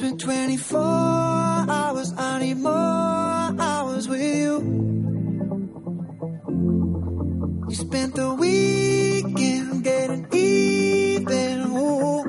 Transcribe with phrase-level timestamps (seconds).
[0.00, 4.60] It's been 24 hours, I need more hours with you.
[7.68, 11.62] You spent the weekend getting even.
[11.76, 12.22] Ooh.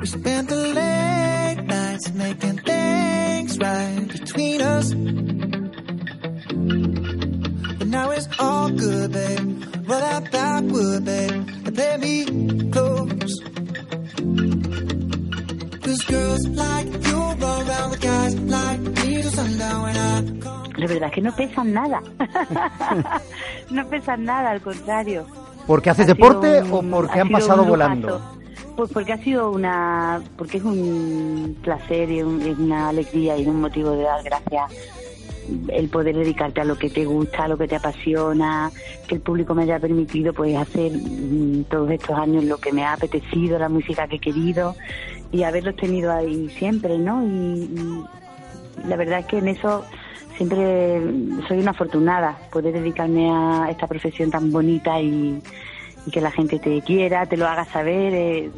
[0.00, 4.94] We spent the late nights making things right between us.
[7.78, 9.62] But now it's all good, babe.
[9.86, 12.43] Roll that backward, babe, and play me
[19.36, 22.02] La verdad es que no pesan nada.
[23.70, 25.26] no pesan nada, al contrario.
[25.66, 28.20] ¿Porque haces Ha deporte un- o porque ha han pasado volando?
[28.76, 33.46] Pues porque ha sido una, porque es un placer y un- es una alegría y
[33.46, 34.72] un motivo de dar gracias
[35.68, 38.70] el poder dedicarte a lo que te gusta, a lo que te apasiona,
[39.06, 42.82] que el público me haya permitido pues hacer mm, todos estos años lo que me
[42.82, 44.74] ha apetecido, la música que he querido
[45.30, 47.22] y haberlos tenido ahí siempre, ¿no?
[47.26, 48.04] Y, y
[48.86, 49.84] la verdad es que en eso
[50.36, 51.00] siempre
[51.46, 55.40] soy una afortunada, poder dedicarme a esta profesión tan bonita y,
[56.12, 58.12] que la gente te quiera, te lo haga saber.
[58.14, 58.50] eh,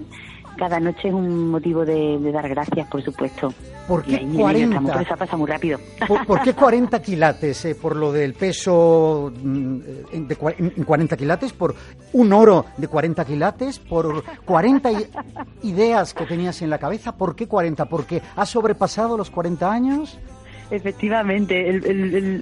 [0.59, 3.53] cada noche es un motivo de dar gracias, por supuesto.
[3.87, 4.93] ¿Por qué ahí en ello estamos, 40?
[4.93, 5.79] pero eso pasa muy rápido.
[6.09, 7.65] ¿Por, por qué 40 quilates?
[7.67, 7.75] eh?
[7.75, 9.79] ¿Por lo del peso mm,
[10.13, 11.53] en, de en 40 quilates?
[11.53, 11.75] ¿Por
[12.13, 13.79] un oro de 40 quilates?
[13.79, 15.07] ¿Por 40 i-
[15.63, 17.17] ideas que tenías en la cabeza?
[17.17, 17.85] ¿Por qué 40?
[17.87, 20.19] ¿Porque has sobrepasado los 40 años?
[20.71, 21.85] Efectivamente, el-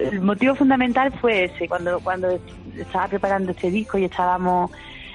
[0.01, 2.39] el motivo fundamental fue ese, cuando, cuando
[2.75, 4.71] estaba preparando este disco y estábamos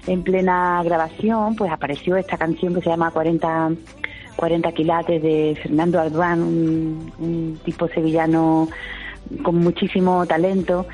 [0.06, 3.70] en plena grabación, pues apareció esta canción que se llama 40,
[4.41, 8.69] 40 quilates de Fernando Alduán, un, un tipo sevillano
[9.43, 10.87] con muchísimo talento.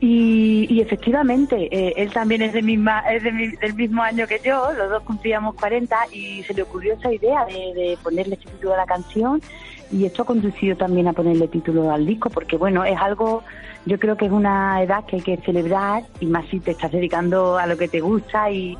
[0.00, 4.26] Y, y efectivamente, eh, él también es, de misma, es de mi- del mismo año
[4.28, 8.36] que yo, los dos cumplíamos 40 y se le ocurrió esa idea de, de ponerle
[8.36, 9.40] título a la canción
[9.90, 13.42] y esto ha conducido también a ponerle título al disco porque bueno, es algo,
[13.88, 16.92] yo creo que es una edad que hay que celebrar y más si te estás
[16.92, 18.76] dedicando a lo que te gusta y,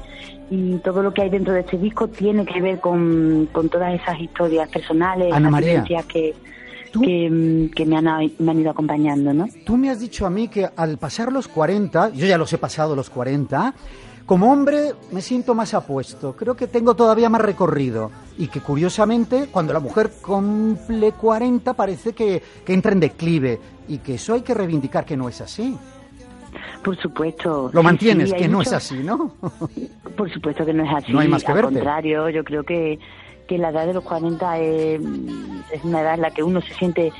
[0.51, 3.95] y todo lo que hay dentro de este disco tiene que ver con, con todas
[3.95, 6.35] esas historias personales, Ana María, que,
[6.93, 8.05] que, que me, han,
[8.39, 9.49] me han ido acompañando, ¿no?
[9.65, 12.59] Tú me has dicho a mí que al pasar los 40, yo ya los he
[12.59, 13.75] pasado los 40,
[14.29, 19.49] como hombre me siento más apuesto, creo que tengo todavía más recorrido y que curiosamente
[19.51, 23.59] cuando la mujer cumple 40 parece que, que entra en declive
[23.89, 25.75] y que eso hay que reivindicar que no es así.
[26.85, 27.71] Por supuesto.
[27.73, 29.33] Lo mantienes, sí, que no mucho- es así, ¿no?
[30.17, 31.11] Por supuesto que no es así.
[31.13, 31.73] No hay más que Al verte.
[31.75, 32.99] contrario, yo creo que,
[33.49, 35.01] que la edad de los 40 es,
[35.73, 37.13] es una edad en la que uno se siente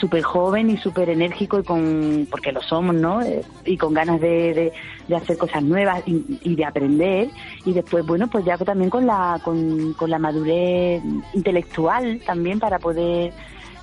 [0.00, 4.20] súper joven y súper enérgico y con porque lo somos no Eh, y con ganas
[4.20, 4.72] de, de-
[5.16, 7.28] hacer cosas nuevas y, y de aprender.
[7.64, 12.78] Y después bueno pues ya también con la con, con la madurez intelectual también para
[12.78, 13.32] poder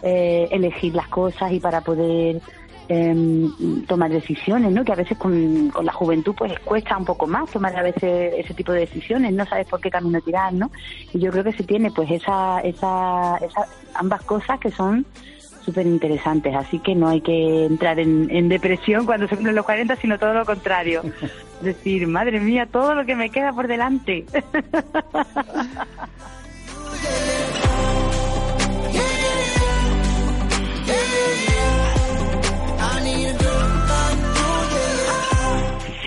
[0.04, 2.42] eh, elegir las cosas y para poder
[2.92, 4.84] em, tomar decisiones, ¿no?
[4.84, 8.34] Que a veces con, con la juventud pues cuesta un poco más tomar a veces
[8.38, 10.70] ese tipo de decisiones, no sabes por qué camino tirar, ¿no?
[11.14, 15.06] Y yo creo que se tiene pues esa, esa, esa ambas cosas que son
[15.64, 19.66] súper interesantes, así que no hay que entrar en, en depresión cuando se cumplen los
[19.66, 21.04] 40, sino todo lo contrario.
[21.62, 24.26] Decir, madre mía, todo lo que me queda por delante.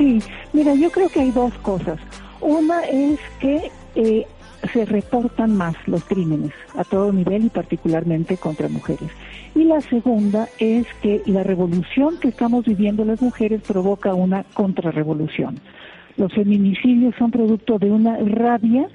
[0.05, 0.19] Sí,
[0.53, 1.99] mira, yo creo que hay dos cosas.
[2.43, 4.27] Una es que eh,
[4.71, 9.09] se reportan más los crímenes a todo nivel y particularmente contra mujeres.
[9.55, 15.59] Y la segunda es que la revolución que estamos viviendo las mujeres provoca una contrarrevolución.
[16.19, 18.87] Los feminicidios son producto de una rabia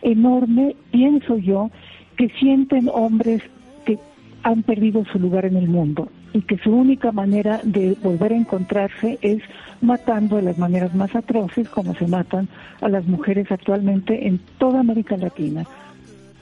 [0.00, 1.72] enorme, pienso yo,
[2.16, 3.42] que sienten hombres
[3.84, 3.98] que
[4.44, 8.36] han perdido su lugar en el mundo y que su única manera de volver a
[8.36, 9.42] encontrarse es
[9.80, 12.46] matando de las maneras más atroces como se matan
[12.82, 15.64] a las mujeres actualmente en toda América Latina.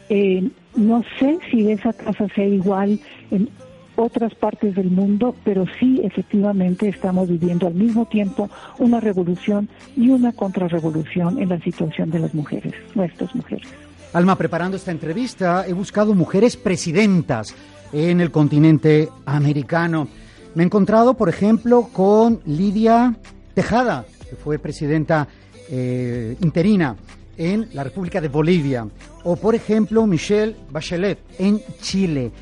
[0.08, 2.98] Eh, no sé si esa tasa sea igual
[3.30, 3.48] en
[3.94, 10.08] otras partes del mundo, pero sí efectivamente estamos viviendo al mismo tiempo una revolución y
[10.08, 13.68] una contrarrevolución en la situación de las mujeres, nuestras mujeres.
[14.12, 17.54] Alma, preparando esta entrevista he buscado mujeres presidentas
[17.94, 20.08] en el continente americano.
[20.54, 23.16] Me he encontrado, por ejemplo, con Lidia
[23.54, 25.28] Tejada, que fue presidenta
[25.70, 26.96] eh, interina
[27.36, 28.86] en la República de Bolivia,
[29.22, 32.32] o por ejemplo Michelle Bachelet en Chile.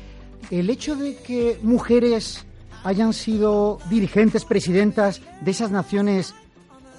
[0.51, 2.45] El hecho de que mujeres
[2.83, 6.35] hayan sido dirigentes, presidentas de esas naciones,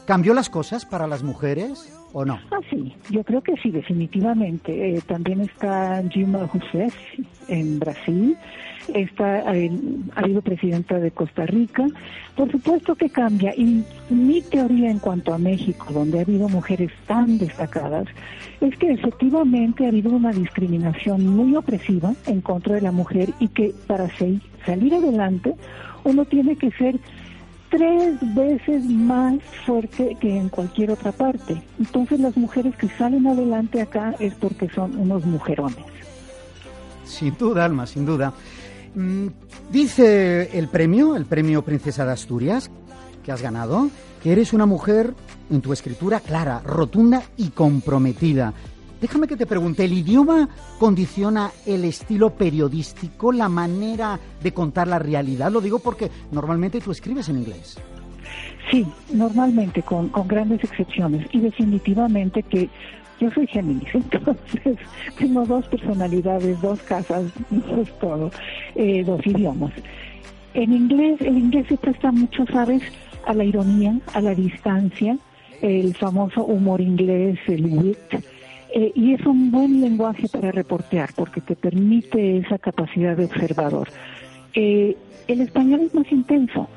[0.06, 1.93] ¿cambió las cosas para las mujeres?
[2.16, 2.38] ¿O no?
[2.52, 4.94] Ah, sí, yo creo que sí, definitivamente.
[4.94, 6.94] Eh, también está Dilma Rousseff
[7.48, 8.36] en Brasil,
[8.94, 9.68] está, eh,
[10.14, 11.84] ha habido presidenta de Costa Rica.
[12.36, 13.52] Por supuesto que cambia.
[13.56, 18.06] Y mi teoría en cuanto a México, donde ha habido mujeres tan destacadas,
[18.60, 23.48] es que efectivamente ha habido una discriminación muy opresiva en contra de la mujer y
[23.48, 24.08] que para
[24.64, 25.56] salir adelante
[26.04, 26.96] uno tiene que ser
[27.76, 31.60] tres veces más fuerte que en cualquier otra parte.
[31.78, 35.84] Entonces las mujeres que salen adelante acá es porque son unos mujerones.
[37.04, 38.32] Sin duda, Alma, sin duda.
[38.94, 39.26] Mm,
[39.72, 42.70] dice el premio, el premio Princesa de Asturias,
[43.24, 43.88] que has ganado,
[44.22, 45.12] que eres una mujer
[45.50, 48.54] en tu escritura clara, rotunda y comprometida.
[49.00, 50.48] Déjame que te pregunte, ¿el idioma
[50.78, 55.50] condiciona el estilo periodístico, la manera de contar la realidad?
[55.52, 57.78] Lo digo porque normalmente tú escribes en inglés.
[58.70, 61.26] Sí, normalmente, con, grandes excepciones.
[61.32, 62.70] Y definitivamente que
[63.20, 64.78] yo soy Géminis, entonces
[65.18, 68.30] tengo dos personalidades, dos casas, eso es todo,
[68.74, 69.72] eh, dos idiomas.
[70.54, 72.82] En inglés, el inglés se presta mucho, ¿sabes?,
[73.26, 75.16] a la ironía, a la distancia,
[75.62, 78.24] el famoso humor inglés, el wit,
[78.76, 83.88] eh, y es un buen lenguaje para reportear porque te permite esa capacidad de observador.
[84.52, 84.96] Eh,
[85.28, 86.68] el español es más intenso,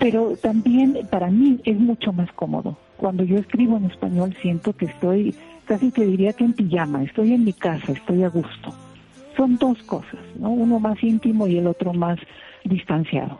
[0.00, 2.76] pero también para mí es mucho más cómodo.
[2.96, 5.32] Cuando yo escribo en español siento que estoy,
[5.64, 8.74] casi te diría que en pijama, estoy en mi casa, estoy a gusto.
[9.36, 10.50] Son dos cosas, ¿no?
[10.50, 12.18] Uno más íntimo y el otro más
[12.64, 13.38] distanciado.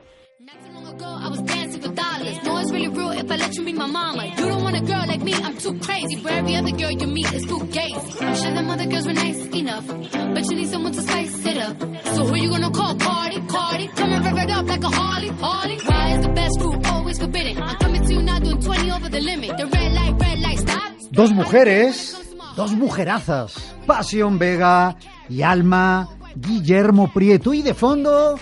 [2.74, 4.26] Really real if I let you be my mama.
[4.26, 6.16] You don't want a girl like me, I'm too crazy.
[6.16, 8.22] For every other girl you meet is too gazy.
[8.22, 11.58] I'm sure them other girls were nice enough, but you need someone to spice it
[11.58, 11.76] up.
[12.14, 12.94] So who you gonna call?
[12.96, 13.86] Cardi, Cardi.
[13.88, 15.78] Come and rev it up like a Harley, Harley.
[15.88, 17.62] Why is the best fruit always forbidden?
[17.62, 19.56] I'm coming to you now doing 20 over the limit.
[19.56, 20.92] The red light, red light, stop.
[21.10, 22.18] Dos mujeres,
[22.56, 23.54] dos mujerazas.
[23.86, 24.96] Pasión Vega
[25.28, 27.54] y Alma Guillermo Prieto.
[27.54, 28.38] Y de fondo,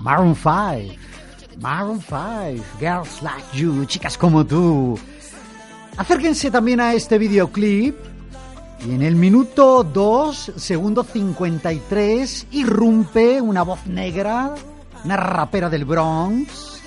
[0.00, 1.07] Maroon 5.
[1.60, 4.98] Maroon 5, Girls Like You, chicas como tú.
[5.96, 7.96] Acérquense también a este videoclip.
[8.86, 14.54] Y en el minuto 2, segundo 53, irrumpe una voz negra,
[15.04, 16.80] una rapera del Bronx,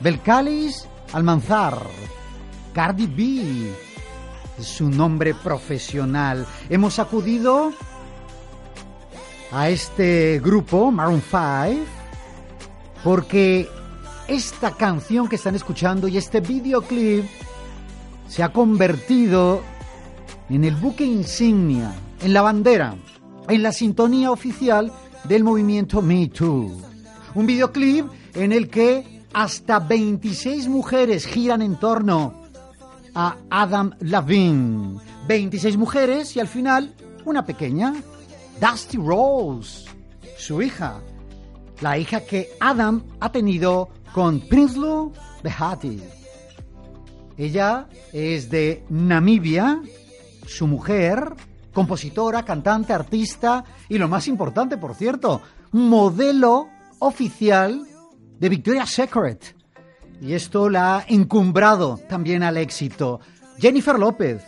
[0.00, 1.78] Belcalis Almanzar,
[2.74, 3.72] Cardi B,
[4.60, 6.44] su nombre profesional.
[6.68, 7.72] Hemos acudido
[9.52, 11.86] a este grupo, Maroon 5,
[13.04, 13.70] porque
[14.28, 17.24] esta canción que están escuchando y este videoclip
[18.28, 19.62] se ha convertido
[20.48, 22.96] en el buque insignia, en la bandera,
[23.48, 24.92] en la sintonía oficial
[25.24, 26.76] del movimiento Me Too.
[27.34, 32.42] Un videoclip en el que hasta 26 mujeres giran en torno
[33.14, 34.98] a Adam Lavin.
[35.28, 36.94] 26 mujeres y al final
[37.24, 37.94] una pequeña,
[38.60, 39.84] Dusty Rose,
[40.38, 41.00] su hija,
[41.80, 46.00] la hija que Adam ha tenido con Prinsloo Behati.
[47.36, 49.82] Ella es de Namibia,
[50.46, 51.34] su mujer,
[51.74, 55.42] compositora, cantante, artista y lo más importante, por cierto,
[55.72, 56.66] modelo
[56.98, 57.86] oficial
[58.40, 59.54] de Victoria's Secret.
[60.22, 63.20] Y esto la ha encumbrado también al éxito.
[63.58, 64.42] Jennifer López,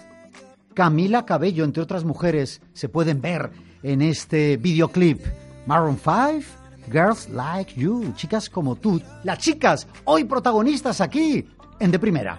[0.72, 3.50] Camila Cabello, entre otras mujeres, se pueden ver
[3.82, 5.20] en este videoclip.
[5.66, 6.57] Maroon 5
[6.90, 11.46] Girls Like You, chicas como tú, las chicas hoy protagonistas aquí
[11.80, 12.38] en De Primera.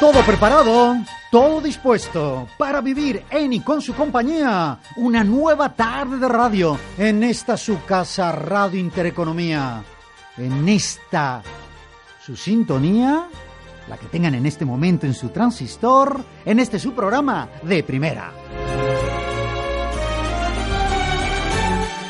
[0.00, 0.96] Todo preparado,
[1.30, 7.22] todo dispuesto para vivir en y con su compañía una nueva tarde de radio en
[7.22, 9.84] esta su casa Radio Intereconomía.
[10.38, 11.42] En esta
[12.24, 13.26] su sintonía,
[13.90, 18.32] la que tengan en este momento en su transistor, en este su programa de primera.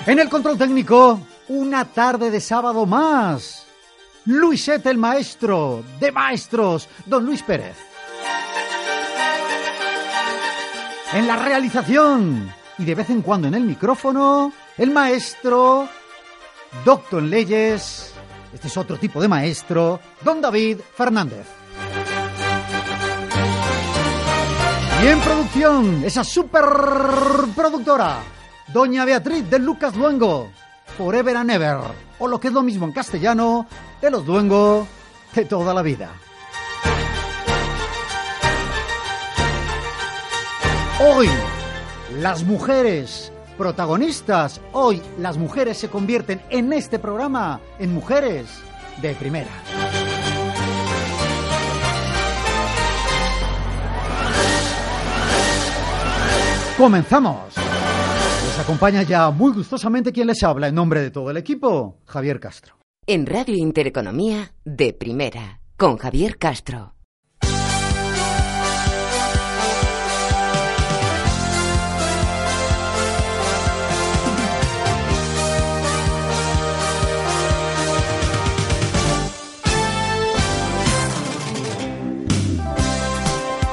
[0.07, 1.19] En el control técnico,
[1.49, 3.60] una tarde de sábado más
[4.27, 7.77] Luisete el maestro de maestros, don Luis Pérez.
[11.13, 15.89] En la realización y de vez en cuando en el micrófono, el maestro,
[16.85, 18.15] doctor en leyes,
[18.53, 21.47] Este es otro tipo de maestro, don David Fernández.
[25.03, 28.19] Y en producción, esa superproductora,
[28.73, 30.51] doña Beatriz de Lucas Luengo,
[30.99, 31.79] Forever and Ever,
[32.19, 33.67] o lo que es lo mismo en castellano,
[34.01, 34.87] de los Luengo
[35.35, 36.11] de toda la vida.
[41.03, 41.29] Hoy,
[42.19, 48.47] las mujeres protagonistas, hoy las mujeres se convierten en este programa en mujeres
[49.01, 49.51] de primera.
[56.77, 57.55] Comenzamos.
[57.57, 62.41] Les acompaña ya muy gustosamente quien les habla en nombre de todo el equipo, Javier
[62.41, 62.80] Castro.
[63.13, 66.95] En Radio Intereconomía, de primera, con Javier Castro.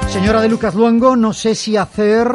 [0.08, 2.26] Señora de Lucas Luengo, no sé si hacer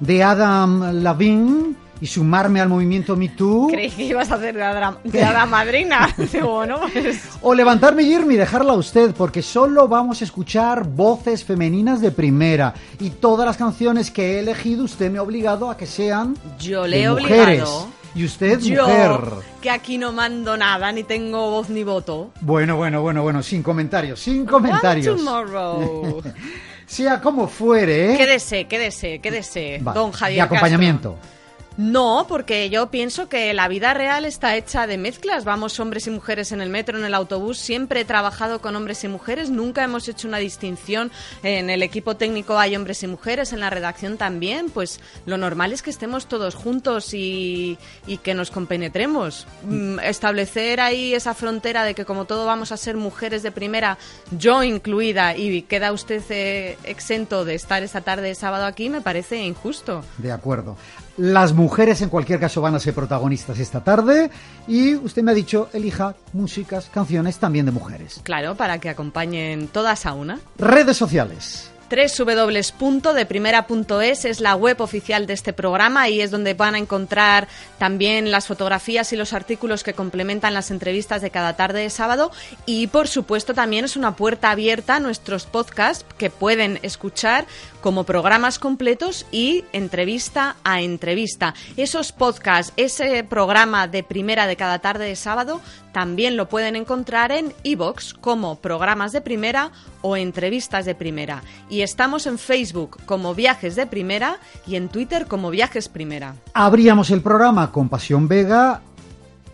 [0.00, 3.68] de Adam Lavín y sumarme al movimiento Me Too.
[3.70, 6.12] Creí que ibas a hacer de Adam, de Madrina.
[6.32, 7.22] Digo, no, pues...
[7.42, 12.00] O levantarme y irme y dejarla a usted, porque solo vamos a escuchar voces femeninas
[12.00, 12.74] de primera.
[12.98, 16.88] Y todas las canciones que he elegido, usted me ha obligado a que sean Yo
[16.88, 17.38] le de he mujeres.
[17.62, 17.88] obligado.
[18.16, 19.20] Y usted, Yo, mujer.
[19.60, 22.32] que aquí no mando nada, ni tengo voz ni voto.
[22.40, 25.06] Bueno, bueno, bueno, bueno, sin comentarios, sin comentarios.
[25.06, 26.22] One tomorrow.
[26.86, 28.16] Sea como fuere, ¿eh?
[28.18, 31.12] Quédese, quédese, quédese, Va, don Javier Y acompañamiento.
[31.14, 31.41] Castro.
[31.76, 35.44] No, porque yo pienso que la vida real está hecha de mezclas.
[35.44, 37.58] Vamos hombres y mujeres en el metro, en el autobús.
[37.58, 39.50] Siempre he trabajado con hombres y mujeres.
[39.50, 41.10] Nunca hemos hecho una distinción.
[41.42, 44.70] En el equipo técnico hay hombres y mujeres, en la redacción también.
[44.70, 49.46] Pues lo normal es que estemos todos juntos y, y que nos compenetremos.
[49.64, 53.98] Mm, Establecer ahí esa frontera de que como todo vamos a ser mujeres de primera,
[54.38, 59.00] yo incluida, y queda usted eh, exento de estar esta tarde de sábado aquí, me
[59.00, 60.04] parece injusto.
[60.18, 60.76] De acuerdo.
[61.18, 64.30] Las mujeres en cualquier caso van a ser protagonistas esta tarde
[64.66, 68.20] y usted me ha dicho elija músicas, canciones también de mujeres.
[68.22, 70.40] Claro, para que acompañen todas a una.
[70.56, 71.70] Redes sociales.
[71.90, 78.30] www.deprimera.es es la web oficial de este programa y es donde van a encontrar también
[78.30, 82.32] las fotografías y los artículos que complementan las entrevistas de cada tarde de sábado
[82.64, 87.44] y por supuesto también es una puerta abierta a nuestros podcasts que pueden escuchar
[87.82, 91.52] como programas completos y entrevista a entrevista.
[91.76, 95.60] Esos podcasts, ese programa de primera de cada tarde de sábado
[95.92, 101.42] también lo pueden encontrar en iVoox como programas de primera o entrevistas de primera.
[101.68, 106.36] Y estamos en Facebook como Viajes de Primera y en Twitter como Viajes Primera.
[106.54, 108.80] Abríamos el programa con Pasión Vega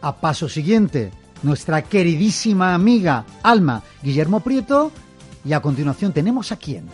[0.01, 1.11] a paso siguiente.
[1.43, 4.93] Nuestra queridísima amiga Alma Guillermo Prieto
[5.45, 6.89] y a continuación tenemos a quién.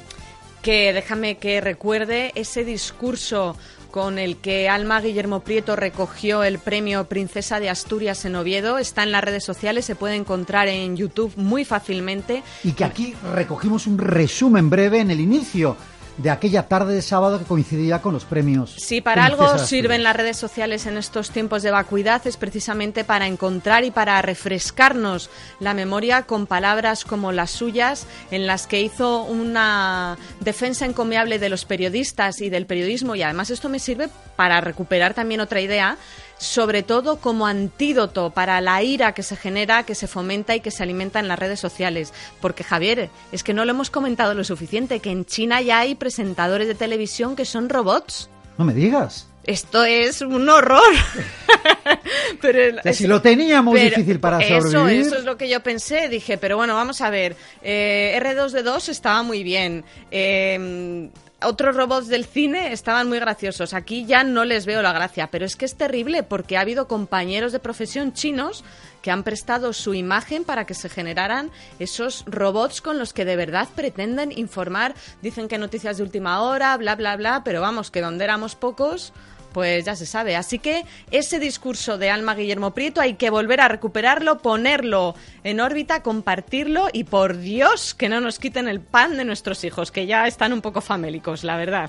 [0.64, 3.54] Que déjame que recuerde ese discurso
[3.90, 8.78] con el que Alma Guillermo Prieto recogió el premio Princesa de Asturias en Oviedo.
[8.78, 12.42] Está en las redes sociales, se puede encontrar en YouTube muy fácilmente.
[12.64, 15.76] Y que aquí recogimos un resumen breve en el inicio
[16.16, 18.74] de aquella tarde de sábado que coincidía con los premios.
[18.78, 23.26] Si para algo sirven las redes sociales en estos tiempos de vacuidad es precisamente para
[23.26, 25.30] encontrar y para refrescarnos
[25.60, 31.48] la memoria con palabras como las suyas en las que hizo una defensa encomiable de
[31.48, 35.96] los periodistas y del periodismo y además esto me sirve para recuperar también otra idea
[36.38, 40.70] sobre todo como antídoto para la ira que se genera, que se fomenta y que
[40.70, 42.12] se alimenta en las redes sociales.
[42.40, 45.94] Porque Javier, es que no lo hemos comentado lo suficiente, que en China ya hay
[45.94, 48.28] presentadores de televisión que son robots.
[48.58, 49.28] No me digas.
[49.44, 50.80] Esto es un horror.
[52.40, 55.06] pero el- si lo teníamos pero difícil para eso, sobrevivir.
[55.06, 56.08] Eso es lo que yo pensé.
[56.08, 57.36] Dije, pero bueno, vamos a ver.
[57.62, 59.84] Eh, R2D2 estaba muy bien.
[60.10, 61.10] Eh,
[61.46, 63.74] otros robots del cine estaban muy graciosos.
[63.74, 66.88] Aquí ya no les veo la gracia, pero es que es terrible porque ha habido
[66.88, 68.64] compañeros de profesión chinos
[69.02, 73.36] que han prestado su imagen para que se generaran esos robots con los que de
[73.36, 74.94] verdad pretenden informar.
[75.20, 79.12] Dicen que noticias de última hora, bla, bla, bla, pero vamos, que donde éramos pocos,
[79.54, 80.36] pues ya se sabe.
[80.36, 85.60] Así que ese discurso de Alma Guillermo Prieto hay que volver a recuperarlo, ponerlo en
[85.60, 90.06] órbita, compartirlo y por Dios que no nos quiten el pan de nuestros hijos, que
[90.06, 91.88] ya están un poco famélicos, la verdad.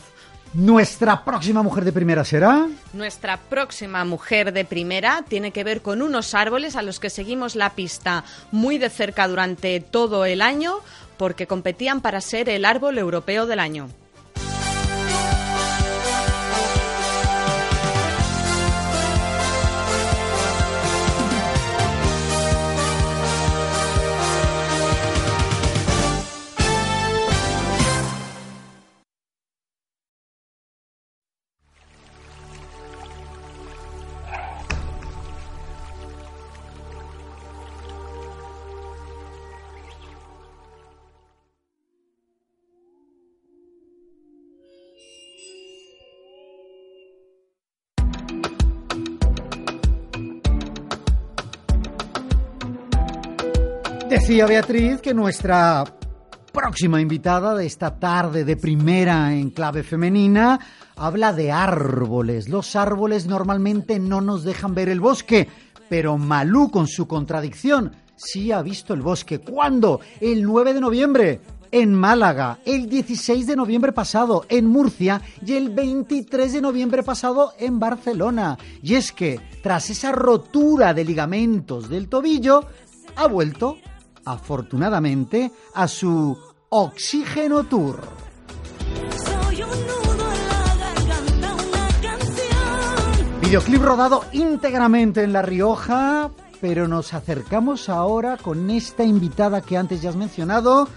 [0.54, 2.68] Nuestra próxima mujer de primera será.
[2.94, 7.56] Nuestra próxima mujer de primera tiene que ver con unos árboles a los que seguimos
[7.56, 10.76] la pista muy de cerca durante todo el año
[11.18, 13.90] porque competían para ser el árbol europeo del año.
[54.26, 55.84] Decía Beatriz que nuestra
[56.52, 60.60] próxima invitada de esta tarde de primera en clave femenina
[60.96, 62.50] habla de árboles.
[62.50, 65.48] Los árboles normalmente no nos dejan ver el bosque,
[65.90, 69.42] pero Malú con su contradicción sí ha visto el bosque.
[69.42, 70.00] ¿Cuándo?
[70.20, 75.70] El 9 de noviembre en Málaga, el 16 de noviembre pasado en Murcia y el
[75.70, 78.58] 23 de noviembre pasado en Barcelona.
[78.82, 82.66] Y es que, tras esa rotura de ligamentos del tobillo,
[83.18, 83.78] ha vuelto,
[84.26, 86.38] afortunadamente, a su
[86.70, 88.00] Oxígeno Tour.
[93.42, 100.02] Videoclip rodado íntegramente en La Rioja, pero nos acercamos ahora con esta invitada que antes
[100.02, 100.88] ya has mencionado,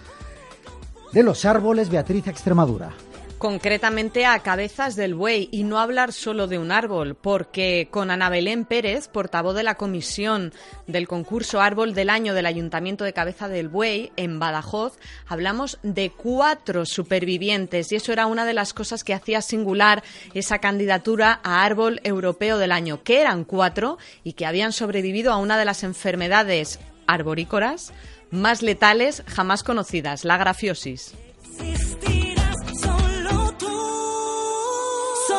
[1.13, 2.91] de los árboles Beatriz Extremadura
[3.39, 8.29] concretamente a Cabezas del Buey, y no hablar solo de un árbol, porque con Ana
[8.29, 10.53] Belén Pérez, portavoz de la comisión
[10.87, 16.11] del concurso Árbol del Año del Ayuntamiento de Cabeza del Buey, en Badajoz, hablamos de
[16.11, 20.03] cuatro supervivientes, y eso era una de las cosas que hacía singular
[20.35, 25.37] esa candidatura a Árbol Europeo del Año, que eran cuatro y que habían sobrevivido a
[25.37, 27.93] una de las enfermedades arborícolas
[28.31, 31.15] más letales jamás conocidas, la grafiosis.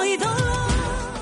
[0.06, 0.49] 一朵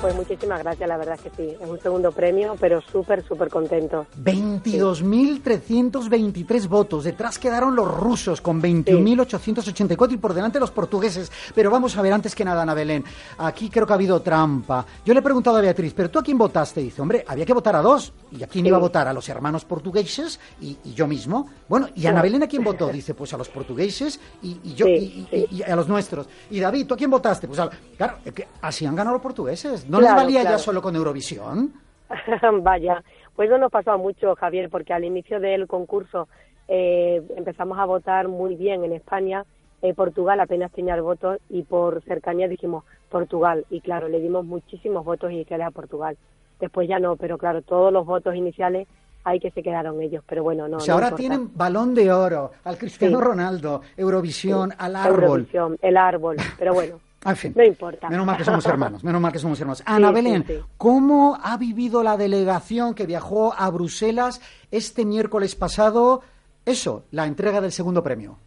[0.00, 1.56] Pues muchísimas gracias, la verdad es que sí.
[1.60, 4.06] Es un segundo premio, pero súper, súper contento.
[4.22, 7.02] 22.323 votos.
[7.02, 11.32] Detrás quedaron los rusos con 21.884 y por delante los portugueses.
[11.52, 13.02] Pero vamos a ver, antes que nada, Ana Belén,
[13.38, 14.86] aquí creo que ha habido trampa.
[15.04, 16.80] Yo le he preguntado a Beatriz, ¿pero tú a quién votaste?
[16.80, 18.12] Dice, hombre, había que votar a dos.
[18.30, 19.08] ¿Y a quién iba a votar?
[19.08, 21.48] A los hermanos portugueses y, yo mismo.
[21.68, 22.86] Bueno, ¿y Ana Belén a quién votó?
[22.92, 25.26] Dice, pues a los portugueses y, yo y,
[25.66, 26.28] a los nuestros.
[26.50, 27.48] Y David, ¿tú a quién votaste?
[27.48, 27.60] Pues
[27.96, 28.18] claro,
[28.60, 29.87] así han ganado los portugueses.
[29.88, 31.72] ¿No les valía ya solo con Eurovisión?
[32.62, 33.02] Vaya,
[33.34, 36.28] pues eso nos pasó a mucho, Javier, porque al inicio del concurso
[36.66, 39.44] eh, empezamos a votar muy bien en España.
[39.80, 43.64] Eh, Portugal apenas tenía votos y por cercanía dijimos Portugal.
[43.70, 46.16] Y claro, le dimos muchísimos votos iniciales a Portugal.
[46.60, 48.88] Después ya no, pero claro, todos los votos iniciales
[49.24, 50.78] hay que se quedaron ellos, pero bueno, no.
[50.78, 55.22] O sea, ahora tienen balón de oro, al Cristiano Ronaldo, Eurovisión, al árbol.
[55.22, 56.98] Eurovisión, el árbol, pero bueno.
[57.26, 58.08] En fin, no importa.
[58.08, 59.82] Menos mal que somos hermanos, menos mal que somos hermanos.
[59.86, 60.44] Ana Belén,
[60.76, 66.22] ¿cómo ha vivido la delegación que viajó a Bruselas este miércoles pasado?
[66.64, 68.38] Eso, la entrega del segundo premio.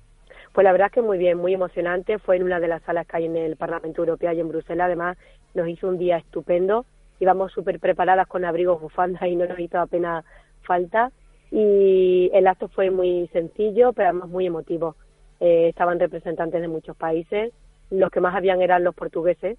[0.53, 2.17] Pues la verdad es que muy bien, muy emocionante.
[2.19, 4.86] Fue en una de las salas que hay en el Parlamento Europeo y en Bruselas.
[4.86, 5.17] Además,
[5.53, 6.86] nos hizo un día estupendo.
[7.19, 10.23] Íbamos súper preparadas con abrigos, bufandas y no nos hizo apenas
[10.63, 11.12] falta.
[11.51, 14.95] Y el acto fue muy sencillo, pero además muy emotivo.
[15.39, 17.51] Eh, estaban representantes de muchos países
[17.91, 19.58] los que más habían eran los portugueses,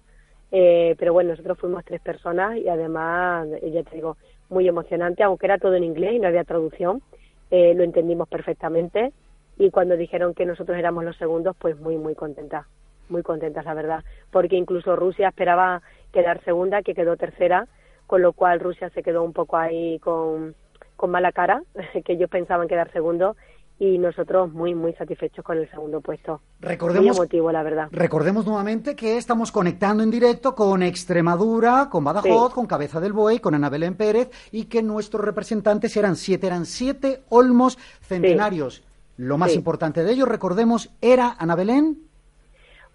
[0.51, 4.17] eh, pero bueno, nosotros fuimos tres personas y además, eh, ya te digo,
[4.49, 7.01] muy emocionante, aunque era todo en inglés y no había traducción,
[7.49, 9.13] eh, lo entendimos perfectamente.
[9.57, 12.65] Y cuando dijeron que nosotros éramos los segundos, pues muy, muy contentas,
[13.09, 17.67] muy contentas, la verdad, porque incluso Rusia esperaba quedar segunda, que quedó tercera,
[18.07, 20.55] con lo cual Rusia se quedó un poco ahí con,
[20.95, 21.63] con mala cara,
[22.05, 23.35] que ellos pensaban quedar segundo
[23.83, 26.39] y nosotros muy, muy satisfechos con el segundo puesto.
[26.61, 27.89] Recordemos, muy emotivo, la verdad.
[27.91, 33.39] Recordemos nuevamente que estamos conectando en directo con Extremadura, con Badajoz, con Cabeza del Buey,
[33.39, 38.83] con Ana Belén Pérez y que nuestros representantes eran siete, eran siete olmos centenarios.
[39.17, 41.97] Lo más importante de ellos, recordemos, era Ana Belén.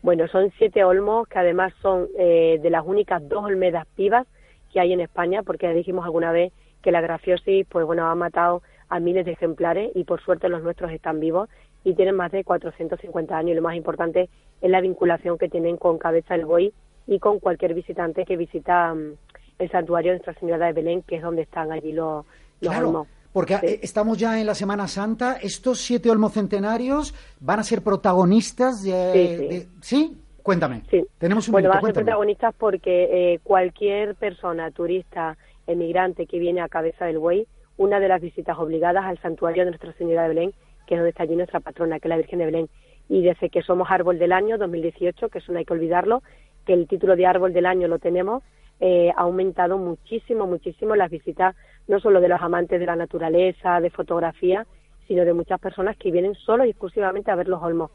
[0.01, 4.27] Bueno, son siete olmos que además son eh, de las únicas dos olmedas vivas
[4.73, 8.63] que hay en España, porque dijimos alguna vez que la grafiosis, pues bueno, ha matado
[8.89, 11.49] a miles de ejemplares y por suerte los nuestros están vivos
[11.85, 14.29] y tienen más de 450 años y lo más importante
[14.61, 16.73] es la vinculación que tienen con Cabeza del Buey
[17.07, 19.15] y con cualquier visitante que visita mm,
[19.59, 22.25] el santuario de Nuestra Señora de Belén, que es donde están allí los,
[22.61, 23.07] los claro.
[23.33, 25.39] Porque eh, estamos ya en la Semana Santa.
[25.41, 30.83] ¿Estos siete olmocentenarios van a ser protagonistas de, sí, Cuéntame.
[30.91, 31.05] Sí.
[31.19, 36.63] Tenemos un bueno, van a ser protagonistas porque eh, cualquier persona, turista, emigrante que viene
[36.63, 37.47] a Cabeza del Buey,
[37.79, 40.53] una de las visitas obligadas al santuario de Nuestra Señora de Belén,
[40.87, 42.69] que es donde está allí nuestra patrona, que es la Virgen de Belén.
[43.09, 46.23] Y desde que somos Árbol del Año 2018, que eso no hay que olvidarlo,
[46.67, 48.43] que el título de Árbol del Año lo tenemos,
[48.81, 53.81] eh, ha aumentado muchísimo, muchísimo las visitas, no solo de los amantes de la naturaleza,
[53.81, 54.67] de fotografía,
[55.07, 57.91] sino de muchas personas que vienen solo y exclusivamente a ver los olmos.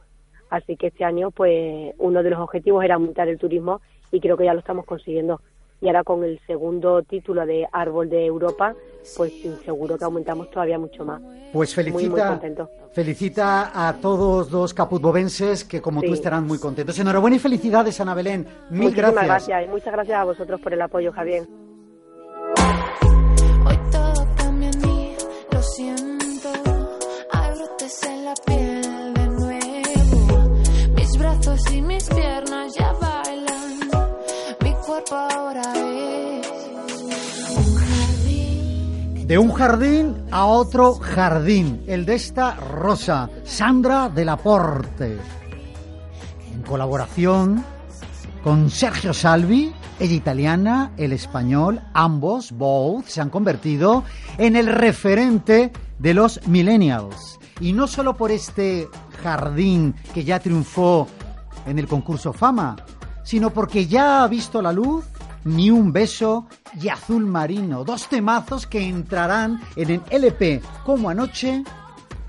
[0.49, 4.37] Así que este año, pues, uno de los objetivos era aumentar el turismo y creo
[4.37, 5.41] que ya lo estamos consiguiendo
[5.83, 8.73] y ahora con el segundo título de Árbol de Europa,
[9.17, 9.33] pues
[9.65, 11.21] seguro que aumentamos todavía mucho más.
[11.51, 12.39] Pues felicita,
[12.93, 16.97] felicita a todos los caputbovenses que como tú estarán muy contentos.
[16.99, 18.47] Enhorabuena y felicidades, Ana Belén.
[18.69, 19.27] Mil Muchísimas gracias.
[19.27, 21.43] gracias y muchas gracias a vosotros por el apoyo, Javier.
[23.65, 25.15] Hoy todo cambia en mí,
[25.51, 26.23] lo siento.
[28.01, 30.49] En la piel de nuevo.
[30.95, 33.22] Mis brazos y mis piernas ya bailan.
[39.25, 45.17] De un jardín a otro jardín, el de esta rosa, Sandra de la Porte,
[46.53, 47.63] en colaboración
[48.43, 54.03] con Sergio Salvi, ella italiana, el español, ambos, both, se han convertido
[54.37, 57.39] en el referente de los millennials.
[57.59, 58.87] Y no solo por este
[59.23, 61.07] jardín que ya triunfó
[61.65, 62.75] en el concurso Fama,
[63.23, 65.05] sino porque ya ha visto la luz
[65.45, 66.47] Ni un beso
[66.79, 71.63] y Azul Marino, dos temazos que entrarán en el LP como anoche,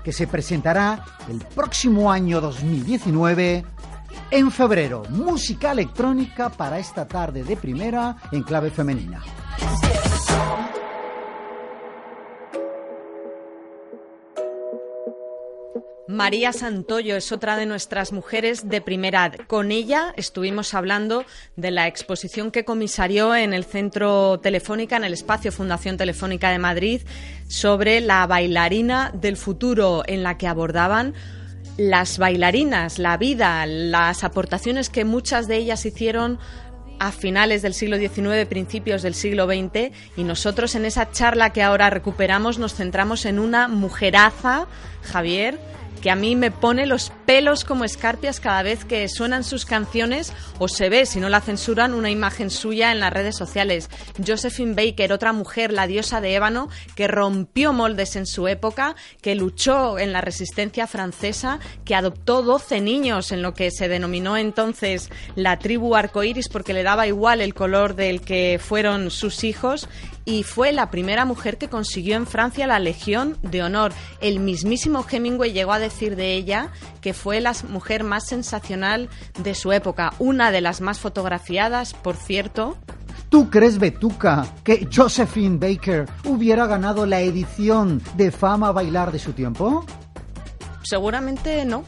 [0.03, 3.65] que se presentará el próximo año 2019
[4.31, 5.03] en febrero.
[5.09, 9.21] Música electrónica para esta tarde de primera en clave femenina.
[16.07, 19.31] María Santoyo es otra de nuestras mujeres de primera.
[19.47, 25.13] Con ella estuvimos hablando de la exposición que comisarió en el Centro Telefónica, en el
[25.13, 27.01] espacio Fundación Telefónica de Madrid,
[27.47, 31.15] sobre la bailarina del futuro, en la que abordaban
[31.77, 36.37] las bailarinas, la vida, las aportaciones que muchas de ellas hicieron
[36.99, 41.63] a finales del siglo XIX, principios del siglo XX, y nosotros en esa charla que
[41.63, 44.67] ahora recuperamos nos centramos en una mujeraza,
[45.01, 45.59] Javier,
[46.05, 50.33] que a mí me pone los pelos como escarpias cada vez que suenan sus canciones
[50.59, 53.89] o se ve, si no la censuran, una imagen suya en las redes sociales.
[54.23, 59.33] Josephine Baker, otra mujer, la diosa de ébano, que rompió moldes en su época, que
[59.33, 65.09] luchó en la resistencia francesa, que adoptó 12 niños en lo que se denominó entonces
[65.35, 69.89] la tribu arcoíris porque le daba igual el color del que fueron sus hijos
[70.25, 73.93] y fue la primera mujer que consiguió en Francia la Legión de Honor.
[74.19, 76.69] El mismísimo Hemingway llegó a decir de ella
[77.01, 79.09] que fue la mujer más sensacional
[79.39, 82.77] de su época, una de las más fotografiadas, por cierto.
[83.29, 89.33] ¿Tú crees, Betuca, que Josephine Baker hubiera ganado la edición de Fama Bailar de su
[89.33, 89.85] tiempo?
[90.83, 91.83] Seguramente no.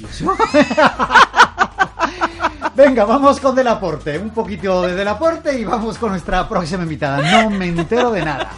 [2.74, 4.18] Venga, vamos con Delaporte.
[4.18, 7.42] Un poquito de Delaporte y vamos con nuestra próxima invitada.
[7.42, 8.50] No me entero de nada.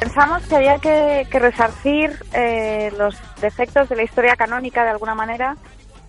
[0.00, 5.14] Pensamos que había que, que resarcir eh, los defectos de la historia canónica de alguna
[5.14, 5.56] manera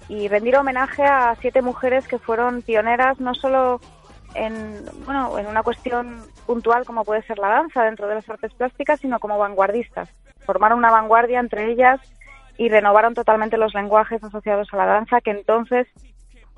[0.07, 3.81] y rendir homenaje a siete mujeres que fueron pioneras no solo
[4.33, 8.53] en, bueno, en una cuestión puntual como puede ser la danza dentro de las artes
[8.53, 10.09] plásticas, sino como vanguardistas.
[10.45, 11.99] Formaron una vanguardia entre ellas
[12.57, 15.87] y renovaron totalmente los lenguajes asociados a la danza, que entonces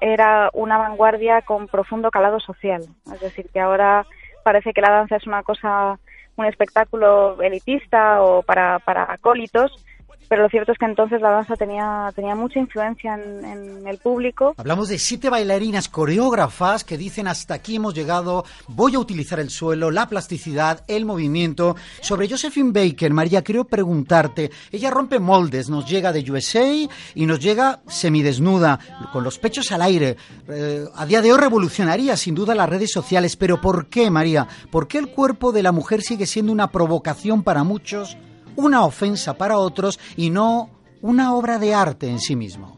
[0.01, 2.83] era una vanguardia con profundo calado social.
[3.13, 4.05] Es decir, que ahora
[4.43, 5.99] parece que la danza es una cosa,
[6.37, 9.85] un espectáculo elitista o para, para acólitos,
[10.29, 14.53] pero lo cierto es que entonces la danza tenía, tenía mucha influencia en, el público.
[14.57, 19.49] Hablamos de siete bailarinas coreógrafas que dicen hasta aquí hemos llegado, voy a utilizar el
[19.49, 21.75] suelo, la plasticidad, el movimiento.
[22.01, 26.67] Sobre Josephine Baker, María, quiero preguntarte, ella rompe moldes, nos llega de USA
[27.15, 28.79] y nos llega semidesnuda,
[29.11, 30.17] con los pechos al aire.
[30.47, 34.47] Eh, a día de hoy revolucionaría sin duda las redes sociales, pero ¿por qué, María?
[34.69, 38.15] ¿Por qué el cuerpo de la mujer sigue siendo una provocación para muchos?
[38.59, 40.69] Una ofensa para otros y no
[41.01, 42.77] una obra de arte en sí mismo.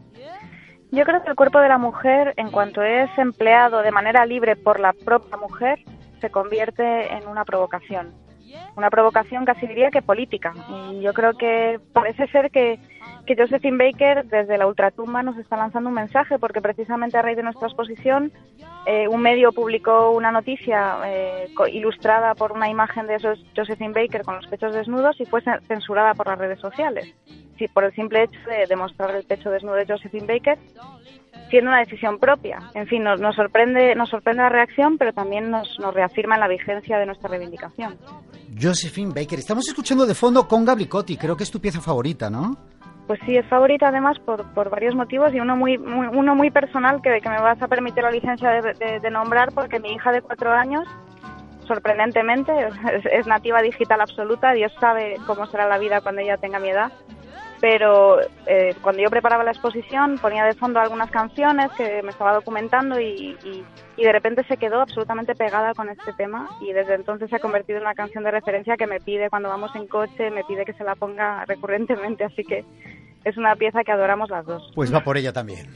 [0.90, 4.56] Yo creo que el cuerpo de la mujer, en cuanto es empleado de manera libre
[4.56, 5.78] por la propia mujer,
[6.20, 8.12] se convierte en una provocación.
[8.76, 10.52] Una provocación casi diría que política.
[10.90, 12.78] Y yo creo que parece ser que,
[13.26, 17.36] que Josephine Baker desde la ultratumba nos está lanzando un mensaje, porque precisamente a raíz
[17.36, 18.32] de nuestra exposición
[18.86, 24.22] eh, un medio publicó una noticia eh, ilustrada por una imagen de esos Josephine Baker
[24.22, 27.14] con los pechos desnudos y fue censurada por las redes sociales.
[27.58, 30.58] Sí, por el simple hecho de demostrar el pecho desnudo de Josephine Baker,
[31.48, 32.58] siendo una decisión propia.
[32.74, 36.40] En fin, nos, nos sorprende, nos sorprende la reacción, pero también nos, nos reafirma en
[36.40, 37.98] la vigencia de nuestra reivindicación.
[38.60, 42.56] Josephine Baker, estamos escuchando de fondo con Gablicotti, creo que es tu pieza favorita, ¿no?
[43.12, 46.50] Pues sí, es favorita además por, por varios motivos y uno muy, muy uno muy
[46.50, 50.50] personal que, me vas a permitir la licencia de, nombrar porque mi hija de cuatro
[50.50, 50.88] años,
[51.66, 52.50] sorprendentemente,
[53.12, 56.90] es, nativa digital absoluta, Dios sabe cómo será la vida cuando ella tenga mi edad,
[57.62, 62.34] pero eh, cuando yo preparaba la exposición ponía de fondo algunas canciones que me estaba
[62.34, 63.64] documentando y, y,
[63.96, 67.38] y de repente se quedó absolutamente pegada con este tema y desde entonces se ha
[67.38, 70.64] convertido en una canción de referencia que me pide cuando vamos en coche, me pide
[70.64, 72.64] que se la ponga recurrentemente, así que
[73.24, 74.72] es una pieza que adoramos las dos.
[74.74, 75.68] Pues va por ella también.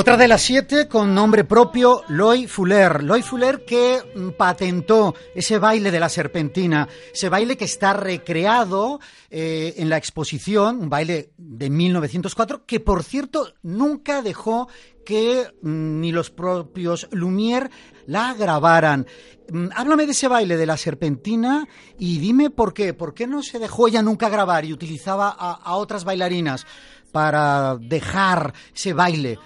[0.00, 3.02] Otra de las siete con nombre propio, Loy Fuller.
[3.02, 9.00] Loy Fuller que mm, patentó ese baile de la serpentina, ese baile que está recreado
[9.28, 14.68] eh, en la exposición, un baile de 1904, que por cierto nunca dejó
[15.04, 17.68] que mm, ni los propios Lumière
[18.06, 19.04] la grabaran.
[19.50, 21.66] Mm, Háblame de ese baile de la serpentina
[21.98, 22.94] y dime por qué.
[22.94, 26.68] ¿Por qué no se dejó ella nunca grabar y utilizaba a, a otras bailarinas
[27.10, 29.38] para dejar ese baile,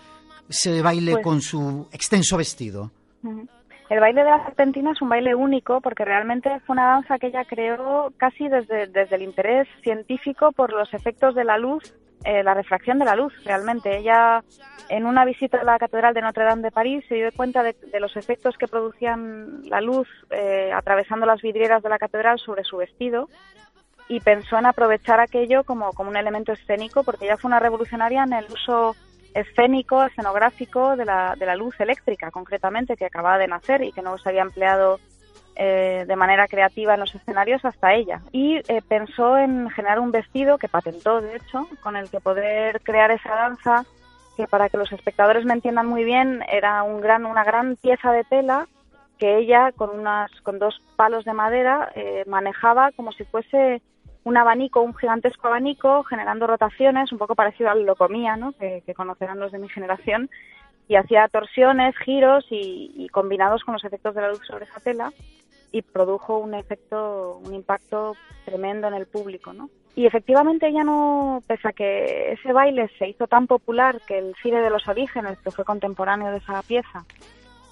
[0.52, 2.90] ese baile Pues- con su extenso vestido?
[3.88, 7.26] El baile de la serpentina es un baile único porque realmente fue una danza que
[7.26, 12.42] ella creó casi desde, desde el interés científico por los efectos de la luz, eh,
[12.42, 13.98] la refracción de la luz realmente.
[13.98, 14.42] Ella
[14.88, 17.74] en una visita a la Catedral de Notre Dame de París se dio cuenta de,
[17.92, 22.64] de los efectos que producían la luz eh, atravesando las vidrieras de la catedral sobre
[22.64, 23.28] su vestido
[24.08, 28.22] y pensó en aprovechar aquello como, como un elemento escénico porque ella fue una revolucionaria
[28.24, 28.96] en el uso
[29.34, 34.02] escénico, escenográfico de la, de la luz eléctrica, concretamente, que acababa de nacer y que
[34.02, 35.00] no se había empleado
[35.54, 38.22] eh, de manera creativa en los escenarios hasta ella.
[38.32, 42.80] Y eh, pensó en generar un vestido que patentó, de hecho, con el que poder
[42.80, 43.84] crear esa danza,
[44.36, 48.12] que para que los espectadores me entiendan muy bien, era un gran, una gran pieza
[48.12, 48.66] de tela
[49.18, 53.82] que ella, con, unas, con dos palos de madera, eh, manejaba como si fuese
[54.24, 58.52] un abanico, un gigantesco abanico, generando rotaciones, un poco parecido al locomía, ¿no?
[58.52, 60.30] que, que conocerán los de mi generación,
[60.88, 64.80] y hacía torsiones, giros y, y combinados con los efectos de la luz sobre esa
[64.80, 65.12] tela
[65.72, 69.70] y produjo un efecto, un impacto tremendo en el público, ¿no?
[69.94, 74.34] Y efectivamente ella no, pese a que ese baile se hizo tan popular que el
[74.42, 77.04] cine de los orígenes, que fue contemporáneo de esa pieza,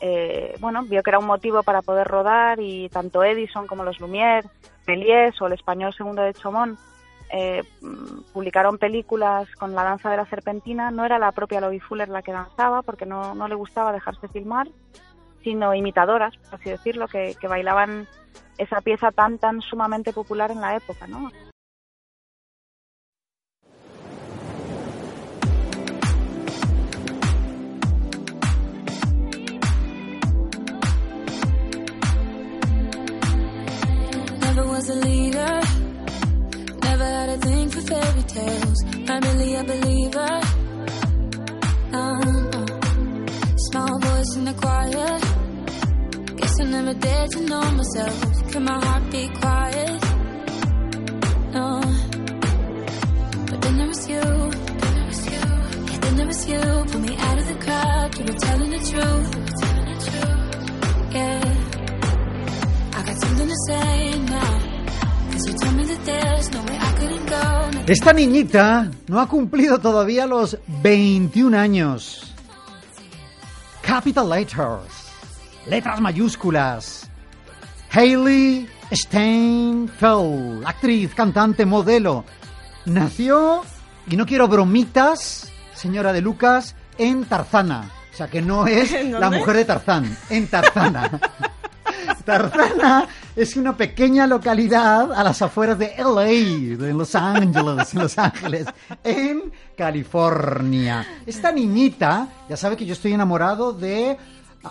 [0.00, 4.00] eh, bueno, vio que era un motivo para poder rodar y tanto Edison como los
[4.00, 4.48] Lumière,
[4.86, 6.78] Méliès o el español segundo de Chomón
[7.32, 7.62] eh,
[8.32, 10.90] publicaron películas con la danza de la serpentina.
[10.90, 14.26] No era la propia Loie Fuller la que danzaba porque no, no le gustaba dejarse
[14.28, 14.68] filmar,
[15.44, 18.08] sino imitadoras, por así decirlo, que, que bailaban
[18.58, 21.30] esa pieza tan, tan sumamente popular en la época, ¿no?
[34.90, 35.60] A leader.
[36.82, 38.78] Never had a thing for fairy tales.
[39.08, 40.34] Not really a believer.
[41.92, 42.06] No.
[43.68, 45.22] Small voice in the quiet.
[46.38, 48.52] Guess I never dared to know myself.
[48.52, 49.96] Can my heart be quiet?
[51.56, 51.68] No.
[53.48, 54.26] But then there was you.
[54.80, 55.44] Then there was you.
[55.90, 56.62] Yeah, then there was you.
[56.90, 58.18] Pull me out of the crowd.
[58.18, 59.30] You were telling the truth.
[59.60, 61.14] Telling the truth.
[61.16, 61.40] Yeah.
[62.98, 64.09] I got something to say
[67.90, 72.32] Esta niñita no ha cumplido todavía los 21 años.
[73.82, 75.10] Capital Letters,
[75.66, 77.10] letras mayúsculas.
[77.90, 82.24] Hailey Steinfeld, actriz, cantante, modelo.
[82.84, 83.62] Nació,
[84.08, 87.90] y no quiero bromitas, señora de Lucas, en Tarzana.
[88.12, 91.18] O sea que no es ¿En la mujer de Tarzán, en Tarzana.
[92.24, 98.18] Tarzana es una pequeña localidad a las afueras de LA, de Los Ángeles, en Los
[98.18, 98.66] Ángeles,
[99.02, 101.06] en California.
[101.26, 104.16] Esta niñita, ya sabe que yo estoy enamorado de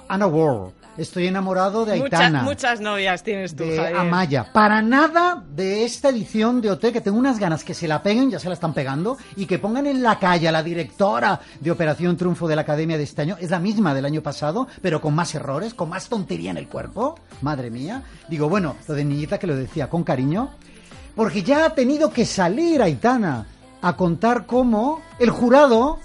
[0.08, 3.98] Anna Ward, estoy enamorado de Muchas, Aitana, muchas novias tienes tú, de Javier.
[3.98, 4.54] Amaya.
[4.54, 8.32] Para nada de esta edición de OT, que tengo unas ganas que se la peguen,
[8.32, 11.72] ya se la están pegando, y que pongan en la calle a la directora de
[11.72, 13.38] Operación Triunfo de la Academia de este año.
[13.40, 16.68] Es la misma del año pasado, pero con más errores, con más tontería en el
[16.68, 17.20] cuerpo.
[17.42, 18.04] Madre mía.
[18.28, 20.52] Digo, bueno, lo de niñita que lo decía con cariño.
[21.16, 23.46] Porque ya ha tenido que salir Aitana
[23.82, 26.00] a contar cómo el jurado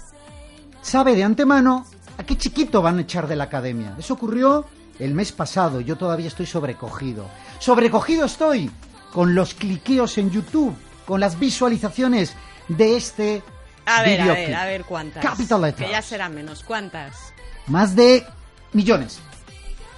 [0.81, 1.85] sabe de antemano
[2.17, 3.95] a qué chiquito van a echar de la academia.
[3.97, 4.65] Eso ocurrió
[4.99, 5.81] el mes pasado.
[5.81, 7.27] Yo todavía estoy sobrecogido.
[7.59, 8.71] Sobrecogido estoy
[9.11, 10.75] con los cliqueos en YouTube,
[11.05, 12.35] con las visualizaciones
[12.67, 13.43] de este
[13.85, 15.23] A ver, a ver, a ver cuántas.
[15.23, 15.87] Capital Letters.
[15.87, 16.63] Que ya serán menos.
[16.63, 17.33] ¿Cuántas?
[17.67, 18.25] Más de
[18.73, 19.19] millones.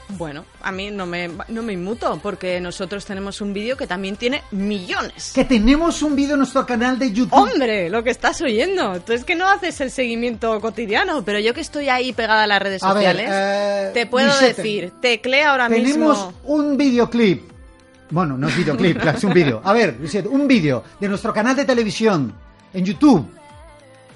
[0.10, 4.16] Bueno, a mí no me, no me inmuto, porque nosotros tenemos un vídeo que también
[4.16, 5.34] tiene millones.
[5.36, 7.38] Que tenemos un vídeo en nuestro canal de YouTube.
[7.38, 9.02] Hombre, lo que estás oyendo.
[9.02, 12.48] Tú es que no haces el seguimiento cotidiano, pero yo que estoy ahí pegada a
[12.48, 16.34] las redes A ver, sociales, eh, te puedo decir, teclea ahora Tenemos mismo.
[16.46, 17.52] un videoclip.
[18.10, 19.62] Bueno, no es videoclip, es un vídeo.
[19.64, 22.34] A ver, Vicente, un vídeo de nuestro canal de televisión
[22.74, 23.28] en YouTube.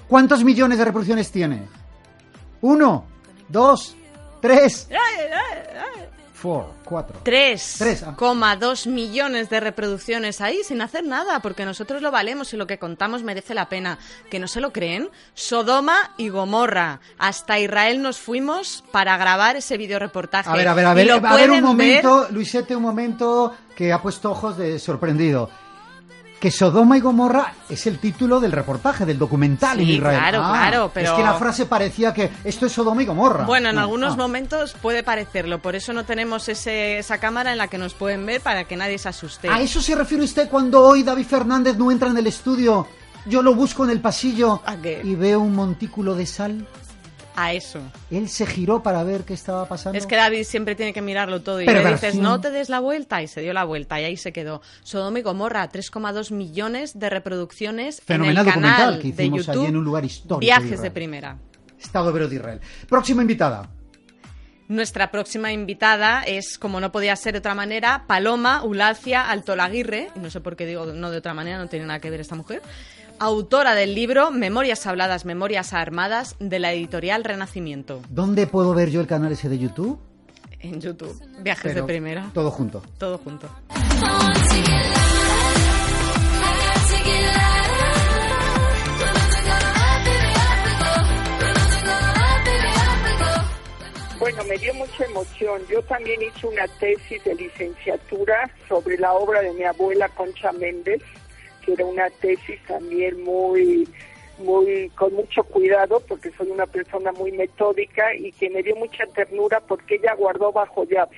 [0.08, 1.62] ¿Cuántos millones de reproducciones tiene?
[2.62, 3.04] Uno,
[3.48, 3.94] dos,
[4.42, 4.88] tres.
[6.34, 7.20] Four, cuatro.
[7.24, 12.80] 3,2 millones de reproducciones ahí sin hacer nada, porque nosotros lo valemos y lo que
[12.80, 13.96] contamos merece la pena.
[14.28, 15.08] ¿Que no se lo creen?
[15.34, 16.98] Sodoma y Gomorra.
[17.16, 20.50] Hasta Israel nos fuimos para grabar ese videoreportaje.
[20.50, 24.02] A ver, a ver, a ver, a ver un momento, Luisete, un momento que ha
[24.02, 25.48] puesto ojos de sorprendido.
[26.42, 30.18] Que Sodoma y Gomorra es el título del reportaje, del documental en Sí, Israel.
[30.18, 33.44] claro, Ah, claro, pero- Es que la frase parecía que esto es Sodoma y Gomorra.
[33.44, 34.16] Bueno, en No, algunos ah.
[34.16, 38.26] momentos puede parecerlo, por eso no tenemos ese, esa cámara en la que nos pueden
[38.26, 39.48] ver para que nadie se asuste.
[39.50, 42.88] ¿A eso se refiere usted cuando hoy David Fernández no entra en el estudio?
[43.24, 45.00] Yo lo busco en el pasillo ¿A qué?
[45.04, 46.66] y veo un montículo de sal.
[47.34, 47.80] A eso.
[48.10, 49.96] Él se giró para ver qué estaba pasando.
[49.98, 52.12] Es que David siempre tiene que mirarlo todo y le Perversión.
[52.12, 54.60] dices, no te des la vuelta, y se dio la vuelta y ahí se quedó.
[54.82, 59.46] Sodoma y Gomorra, 3,2 millones de reproducciones Fenomenal en el documental canal que de hicimos
[59.46, 59.60] YouTube.
[59.62, 60.92] allí en un lugar histórico de Viajes de Israel.
[60.92, 61.38] primera.
[61.80, 62.60] Estado Hebreo de Israel.
[62.88, 63.68] Próxima invitada.
[64.68, 70.08] Nuestra próxima invitada es, como no podía ser de otra manera, Paloma Ulacia Altolaguirre.
[70.14, 72.36] No sé por qué digo no de otra manera, no tiene nada que ver esta
[72.36, 72.62] mujer.
[73.24, 79.00] Autora del libro Memorias Habladas, Memorias Armadas, de la editorial Renacimiento, ¿Dónde puedo ver yo
[79.00, 79.96] el canal ese de YouTube?
[80.58, 81.16] en YouTube.
[81.38, 82.30] Viajes Pero de primera.
[82.34, 82.82] Todo junto.
[82.98, 83.48] Todo junto.
[94.18, 95.62] Bueno, me dio mucha emoción.
[95.68, 101.02] Yo también hice una tesis de licenciatura sobre la obra de mi abuela Concha Méndez,
[101.64, 103.88] que era una tesis también muy,
[104.38, 109.06] muy, con mucho cuidado, porque soy una persona muy metódica y que me dio mucha
[109.06, 111.16] ternura porque ella guardó bajo llave.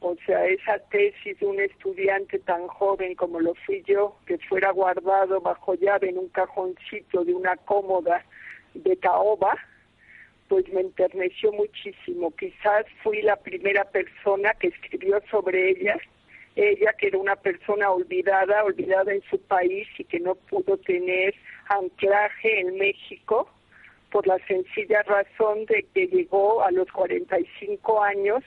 [0.00, 4.70] O sea, esa tesis de un estudiante tan joven como lo fui yo, que fuera
[4.70, 8.24] guardado bajo llave en un cajoncito de una cómoda
[8.72, 9.56] de caoba,
[10.48, 12.34] pues me enterneció muchísimo.
[12.34, 15.98] Quizás fui la primera persona que escribió sobre ella,
[16.56, 21.34] ella que era una persona olvidada, olvidada en su país y que no pudo tener
[21.68, 23.48] anclaje en México
[24.10, 28.42] por la sencilla razón de que llegó a los 45 años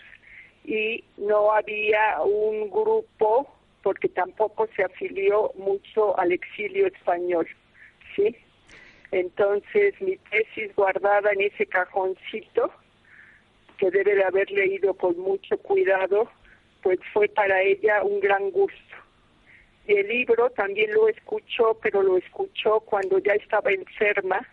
[0.66, 3.50] y no había un grupo
[3.82, 7.48] porque tampoco se afilió mucho al exilio español,
[8.16, 8.36] ¿sí?
[9.12, 12.72] Entonces, mi tesis guardada en ese cajoncito,
[13.78, 16.30] que debe de haber leído con mucho cuidado,
[16.84, 18.78] pues fue para ella un gran gusto.
[19.88, 24.48] Y el libro también lo escuchó, pero lo escuchó cuando ya estaba enferma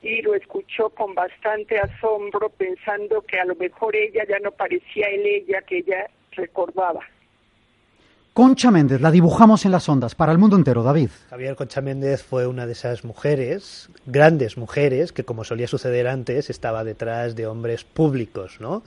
[0.00, 5.06] y lo escuchó con bastante asombro, pensando que a lo mejor ella ya no parecía
[5.08, 7.06] el ella que ella recordaba.
[8.34, 11.10] Concha Méndez, la dibujamos en las ondas para el mundo entero, David.
[11.28, 16.48] Javier Concha Méndez fue una de esas mujeres, grandes mujeres, que como solía suceder antes,
[16.48, 18.84] estaba detrás de hombres públicos, ¿no?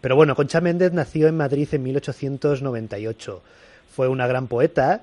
[0.00, 3.42] Pero bueno, Concha Méndez nació en Madrid en 1898.
[3.92, 5.02] Fue una gran poeta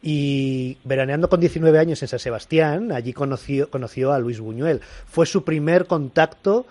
[0.00, 4.80] y veraneando con 19 años en San Sebastián, allí conoció, conoció a Luis Buñuel.
[5.06, 6.64] Fue su primer contacto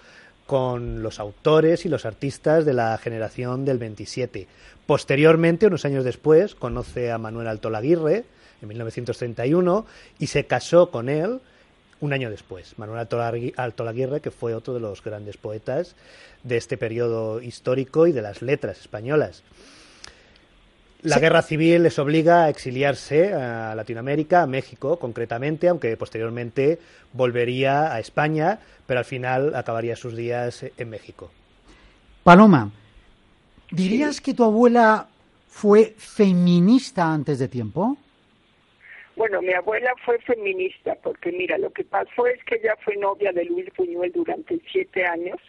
[0.46, 4.48] con los autores y los artistas de la generación del 27.
[4.86, 8.26] Posteriormente, unos años después, conoce a Manuel Altolaguirre
[8.62, 9.86] en 1931
[10.20, 11.40] y se casó con él
[12.02, 12.78] un año después.
[12.78, 15.96] Manuel Altolagui- Altolaguirre, que fue otro de los grandes poetas
[16.44, 19.44] de este periodo histórico y de las letras españolas.
[21.06, 21.22] La Sí.
[21.22, 26.80] guerra civil les obliga a exiliarse a Latinoamérica, a México concretamente, aunque posteriormente
[27.14, 31.30] volvería a España, pero al final acabaría sus días en México.
[32.24, 32.72] Paloma,
[33.70, 35.08] ¿dirías que tu abuela
[35.48, 37.98] fue feminista antes de tiempo?
[39.16, 43.32] Bueno, mi abuela fue feminista porque mira, lo que pasó es que ella fue novia
[43.32, 45.40] de Luis Buñuel durante siete años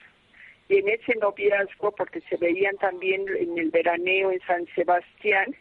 [0.69, 5.55] en ese noviazgo, porque se veían también en el veraneo en San Sebastián,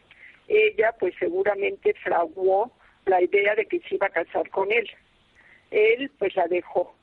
[0.48, 2.72] ella pues seguramente fraguó
[3.06, 4.90] la idea de que se iba a casar con él.
[5.72, 6.96] Él pues la dejó.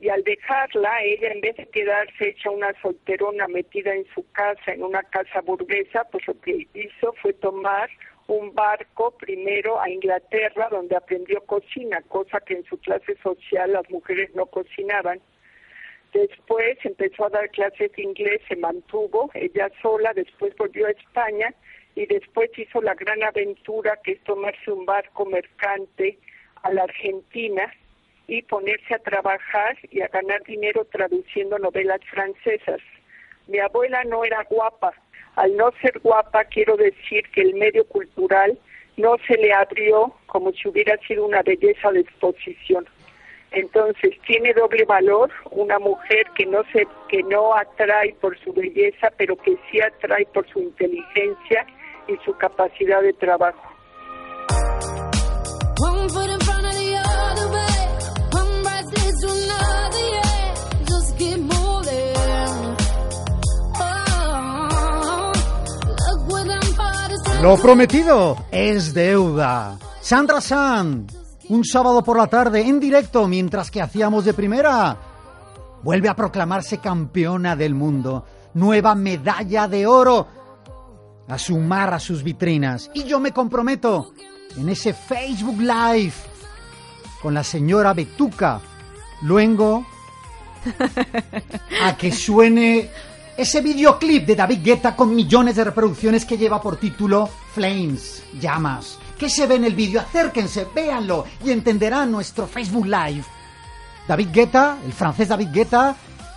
[0.00, 4.72] Y al dejarla, ella en vez de quedarse hecha una solterona metida en su casa,
[4.72, 7.90] en una casa burguesa, pues lo que hizo fue tomar
[8.28, 13.90] un barco primero a Inglaterra, donde aprendió cocina, cosa que en su clase social las
[13.90, 15.20] mujeres no cocinaban.
[16.12, 21.54] Después empezó a dar clases de inglés, se mantuvo ella sola, después volvió a España
[21.94, 26.18] y después hizo la gran aventura que es tomarse un barco mercante
[26.62, 27.72] a la Argentina
[28.26, 32.80] y ponerse a trabajar y a ganar dinero traduciendo novelas francesas.
[33.46, 34.92] Mi abuela no era guapa.
[35.36, 38.58] Al no ser guapa, quiero decir que el medio cultural
[38.96, 42.86] no se le abrió como si hubiera sido una belleza de exposición.
[43.50, 49.10] Entonces tiene doble valor una mujer que no se que no atrae por su belleza,
[49.16, 51.66] pero que sí atrae por su inteligencia
[52.06, 53.62] y su capacidad de trabajo.
[55.80, 56.08] Oh.
[67.42, 69.78] Lo prometido es deuda.
[70.00, 71.06] Sandra San,
[71.48, 74.96] un sábado por la tarde en directo mientras que hacíamos de primera,
[75.82, 78.24] vuelve a proclamarse campeona del mundo.
[78.54, 80.26] Nueva medalla de oro
[81.28, 82.90] a sumar a sus vitrinas.
[82.94, 84.12] Y yo me comprometo
[84.56, 86.14] en ese Facebook Live
[87.22, 88.60] con la señora Betuca
[89.22, 89.86] Luengo
[91.82, 92.90] a que suene
[93.36, 98.98] ese videoclip de David Guetta con millones de reproducciones que lleva por título Flames, llamas.
[99.18, 100.00] ¿Qué se ve en el vídeo?
[100.00, 103.24] Acérquense, véanlo y entenderán nuestro Facebook Live.
[104.06, 105.96] David Guetta, el francés David Guetta,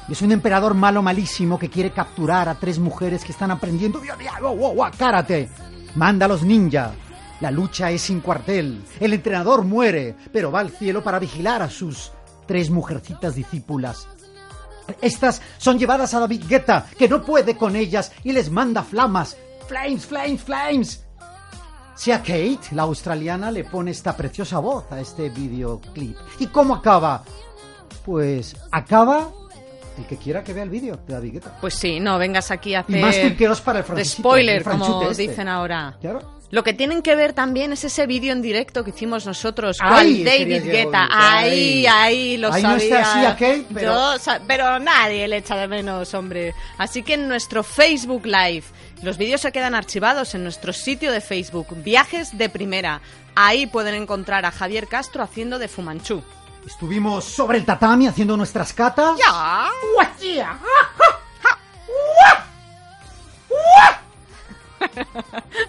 [0.09, 4.01] es un emperador malo malísimo que quiere capturar a tres mujeres que están aprendiendo
[4.97, 5.47] karate.
[5.95, 6.91] Manda a los ninja.
[7.39, 8.83] La lucha es sin cuartel.
[8.99, 12.11] El entrenador muere, pero va al cielo para vigilar a sus
[12.47, 14.07] tres mujercitas discípulas.
[15.01, 19.37] Estas son llevadas a David Guetta, que no puede con ellas y les manda flamas.
[19.67, 21.05] Flames, flames, flames.
[21.95, 26.17] Si a Kate, la australiana, le pone esta preciosa voz a este videoclip.
[26.39, 27.23] ¿Y cómo acaba?
[28.05, 29.29] Pues acaba
[29.97, 31.57] el que quiera que vea el vídeo de David Guetta.
[31.61, 35.03] Pues sí, no vengas aquí a Y más hacer para el de spoiler, el como
[35.11, 35.27] este.
[35.27, 35.97] dicen ahora.
[36.01, 36.41] Claro.
[36.49, 39.87] Lo que tienen que ver también es ese vídeo en directo que hicimos nosotros con
[39.93, 41.07] Ahí David quería yo Guetta.
[41.09, 41.87] Ahí, ahí.
[41.87, 45.67] ahí, lo Ahí no está así a Kate, pero- Yo pero nadie le echa de
[45.69, 46.53] menos, hombre.
[46.77, 48.63] Así que en nuestro Facebook Live,
[49.01, 53.01] los vídeos se quedan archivados en nuestro sitio de Facebook, Viajes de Primera.
[53.35, 56.23] Ahí pueden encontrar a Javier Castro haciendo de Fumanchu.
[56.65, 59.17] Estuvimos sobre el tatami haciendo nuestras catas.
[59.17, 59.67] ¡Ya!
[59.95, 60.59] ¡Guachía!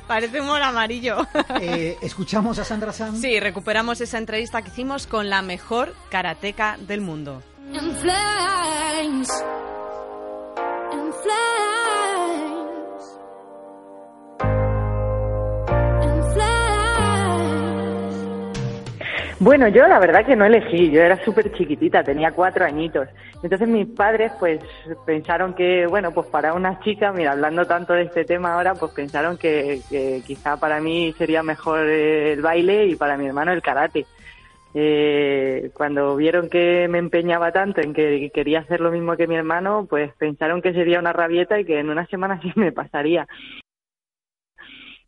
[0.06, 1.26] Parece humor amarillo.
[1.60, 3.16] Eh, Escuchamos a Sandra San.
[3.20, 7.42] Sí, recuperamos esa entrevista que hicimos con la mejor karateca del mundo.
[7.72, 9.28] In flames.
[10.92, 11.71] In flames.
[19.42, 23.08] Bueno, yo la verdad que no elegí, yo era súper chiquitita, tenía cuatro añitos.
[23.42, 24.60] Entonces mis padres pues
[25.04, 28.92] pensaron que, bueno, pues para una chica, mira, hablando tanto de este tema ahora, pues
[28.92, 33.62] pensaron que, que quizá para mí sería mejor el baile y para mi hermano el
[33.62, 34.06] karate.
[34.74, 39.34] Eh, cuando vieron que me empeñaba tanto en que quería hacer lo mismo que mi
[39.34, 43.26] hermano, pues pensaron que sería una rabieta y que en una semana sí me pasaría.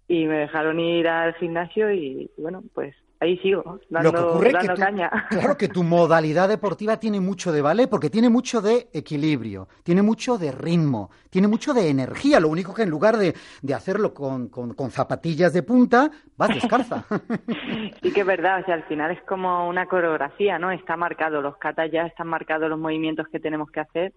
[0.09, 4.49] Y me dejaron ir al gimnasio y bueno, pues ahí sigo, dando, Lo que ocurre
[4.49, 5.11] es que dando tú- caña.
[5.31, 10.03] claro que tu modalidad deportiva tiene mucho de vale porque tiene mucho de equilibrio, tiene
[10.03, 12.41] mucho de ritmo, tiene mucho de energía.
[12.41, 16.49] Lo único que en lugar de, de hacerlo con, con- con zapatillas de punta, vas
[16.55, 17.05] descalza.
[18.03, 20.71] Sí que es verdad, o sea, al final es como una coreografía, ¿no?
[20.71, 24.13] Está marcado, los katas ya están marcados los movimientos que tenemos que hacer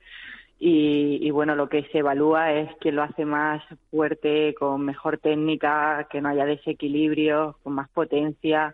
[0.59, 5.19] y, y bueno, lo que se evalúa es quién lo hace más fuerte, con mejor
[5.19, 8.73] técnica, que no haya desequilibrio, con más potencia.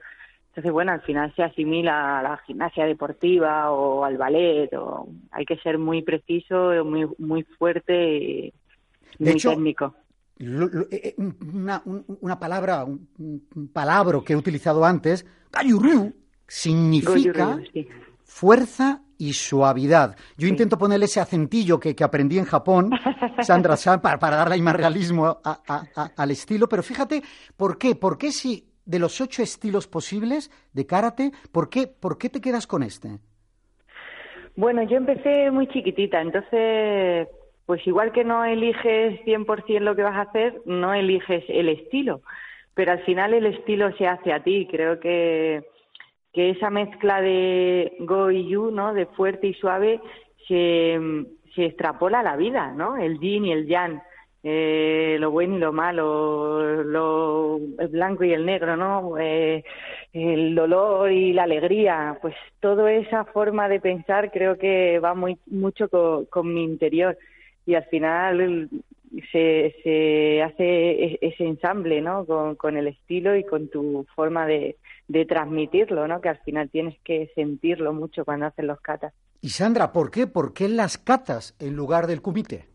[0.50, 5.46] Entonces, bueno, al final se asimila a la gimnasia deportiva o al ballet, o hay
[5.46, 8.54] que ser muy preciso, muy, muy fuerte y
[9.20, 9.96] De muy hecho, técnico.
[10.38, 11.16] Lo- lo- eh, eh,
[11.54, 13.08] una, un- una palabra, un,
[13.56, 16.14] un palabra que he utilizado antes, Gayuryu,
[16.48, 17.88] significa Goju-ryu, sí.
[18.24, 20.16] fuerza y suavidad.
[20.38, 22.90] Yo intento ponerle ese acentillo que, que aprendí en Japón,
[23.42, 26.68] Sandra San, para, para darle más realismo a- a- a- al estilo.
[26.68, 27.22] Pero fíjate,
[27.56, 27.96] ¿por qué?
[27.96, 32.42] ¿Por qué si de los ocho estilos posibles de karate, ¿por qué, por qué te
[32.42, 33.20] quedas con este?
[34.56, 37.28] Bueno, yo empecé muy chiquitita, entonces,
[37.66, 42.22] pues igual que no eliges 100% lo que vas a hacer, no eliges el estilo,
[42.76, 44.68] pero al final el estilo se hace a ti.
[44.70, 45.64] Creo que,
[46.34, 48.94] que esa mezcla de go y yu, ¿no?
[48.94, 50.00] De fuerte y suave,
[50.48, 51.00] se,
[51.56, 52.98] se extrapola a la vida, ¿no?
[52.98, 54.02] El yin y el yang.
[54.46, 59.18] eh, lo bueno y lo malo, lo el blanco y el negro, ¿no?
[59.20, 59.64] Eh,
[60.12, 65.38] el dolor y la alegría, pues toda esa forma de pensar creo que va muy
[65.48, 67.18] mucho co- con, mi interior
[67.66, 68.70] y al final
[69.32, 70.64] se, se hace
[71.06, 72.26] e- ese ensamble, ¿no?
[72.26, 74.76] Con, con el estilo y con tu forma de,
[75.08, 76.22] de transmitirlo, ¿no?
[76.22, 79.14] Que al final tienes que sentirlo mucho cuando haces los katas.
[79.42, 80.28] Y Sandra, ¿por qué?
[80.28, 82.66] ¿Por qué las catas en lugar del kumite?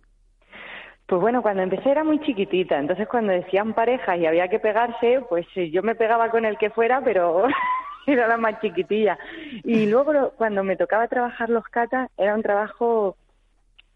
[1.06, 5.22] Pues bueno, cuando empecé era muy chiquitita, entonces cuando decían parejas y había que pegarse,
[5.26, 7.44] pues eh, yo me pegaba con el que fuera, pero
[8.06, 9.18] era la más chiquitilla.
[9.64, 13.16] Y luego cuando me tocaba trabajar los catas era un trabajo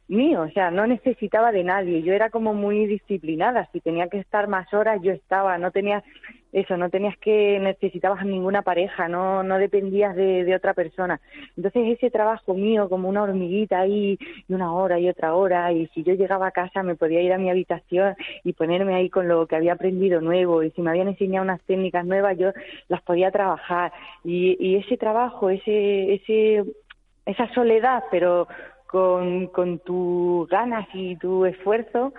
[0.08, 2.02] mío, o sea, no necesitaba de nadie.
[2.02, 3.68] Yo era como muy disciplinada.
[3.72, 5.56] Si tenía que estar más horas, yo estaba.
[5.58, 6.02] No tenía
[6.52, 11.20] eso, no tenías que necesitabas ninguna pareja, no no dependías de, de otra persona.
[11.56, 15.86] Entonces ese trabajo mío como una hormiguita ahí y una hora y otra hora y
[15.88, 19.28] si yo llegaba a casa me podía ir a mi habitación y ponerme ahí con
[19.28, 22.52] lo que había aprendido nuevo y si me habían enseñado unas técnicas nuevas yo
[22.88, 23.92] las podía trabajar
[24.22, 26.64] y, y ese trabajo, ese ese
[27.24, 28.48] esa soledad, pero
[28.92, 32.12] con, con tus ganas y tu esfuerzo,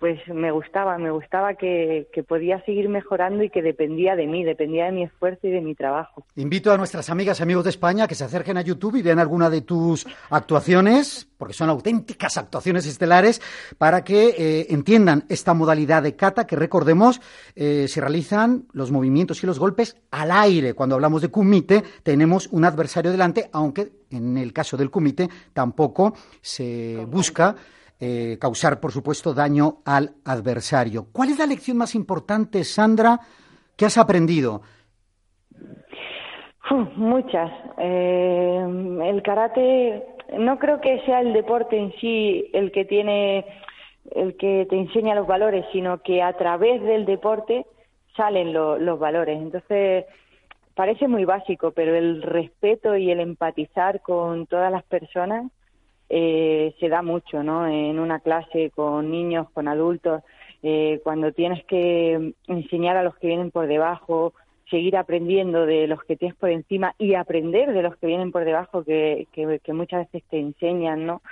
[0.00, 4.42] pues me gustaba, me gustaba que, que podía seguir mejorando y que dependía de mí,
[4.42, 6.24] dependía de mi esfuerzo y de mi trabajo.
[6.36, 9.18] Invito a nuestras amigas y amigos de España que se acerquen a YouTube y vean
[9.18, 13.42] alguna de tus actuaciones, porque son auténticas actuaciones estelares,
[13.76, 17.20] para que eh, entiendan esta modalidad de kata que, recordemos,
[17.54, 20.72] eh, se realizan los movimientos y los golpes al aire.
[20.72, 26.14] Cuando hablamos de kumite, tenemos un adversario delante, aunque en el caso del kumite tampoco
[26.40, 27.54] se busca
[28.00, 31.06] eh, causar, por supuesto, daño al adversario.
[31.12, 33.20] ¿Cuál es la lección más importante, Sandra,
[33.76, 34.62] que has aprendido?
[36.96, 37.50] Muchas.
[37.78, 38.64] Eh,
[39.04, 40.04] el karate
[40.38, 43.44] no creo que sea el deporte en sí el que tiene,
[44.12, 47.66] el que te enseña los valores, sino que a través del deporte
[48.16, 49.40] salen lo- los valores.
[49.40, 50.04] Entonces,
[50.74, 55.50] parece muy básico, pero el respeto y el empatizar con todas las personas
[56.12, 57.68] eh, se da mucho, ¿no?
[57.68, 60.24] En una clase con niños, con adultos,
[60.62, 64.34] eh, cuando tienes que enseñar a los que vienen por debajo,
[64.68, 68.44] seguir aprendiendo de los que tienes por encima y aprender de los que vienen por
[68.44, 69.26] debajo que,
[69.68, 71.22] muchas veces te enseñan, ¿no?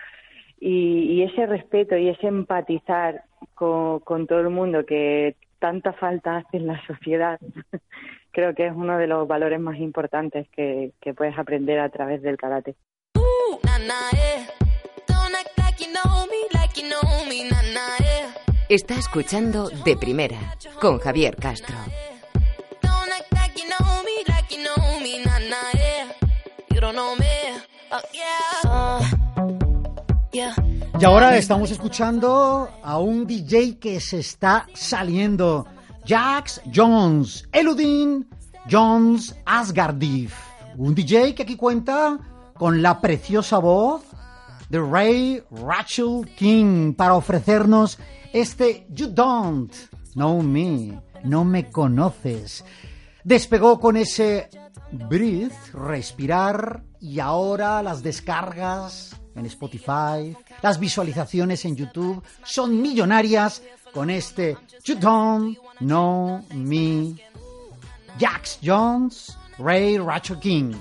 [0.61, 3.25] Y, ese respeto y ese empatizar
[3.55, 7.41] con, todo el mundo que tanta falta hace en la sociedad,
[8.31, 12.37] creo que es uno de los valores más importantes que, puedes aprender a través del
[12.37, 12.77] karate.
[14.15, 14.68] Eh.
[18.69, 21.77] Está escuchando De Primera con Javier Castro.
[28.65, 29.01] Oh.
[29.01, 29.19] Uh.
[31.01, 35.67] Y ahora estamos escuchando a un DJ que se está saliendo.
[36.07, 38.29] Jax Jones, Eludin
[38.71, 40.35] Jones Asgardif.
[40.77, 42.19] Un DJ que aquí cuenta
[42.55, 44.03] con la preciosa voz
[44.69, 47.99] de Ray Rachel King para ofrecernos
[48.33, 49.73] este You Don't
[50.15, 52.65] Know Me, no me conoces.
[53.25, 54.49] Despegó con ese
[54.93, 63.63] breathe, respirar, y ahora las descargas en Spotify, las visualizaciones en YouTube son millonarias
[63.93, 67.15] con este You Don't Know Me.
[68.19, 70.75] Jax Jones, Ray Rachel King.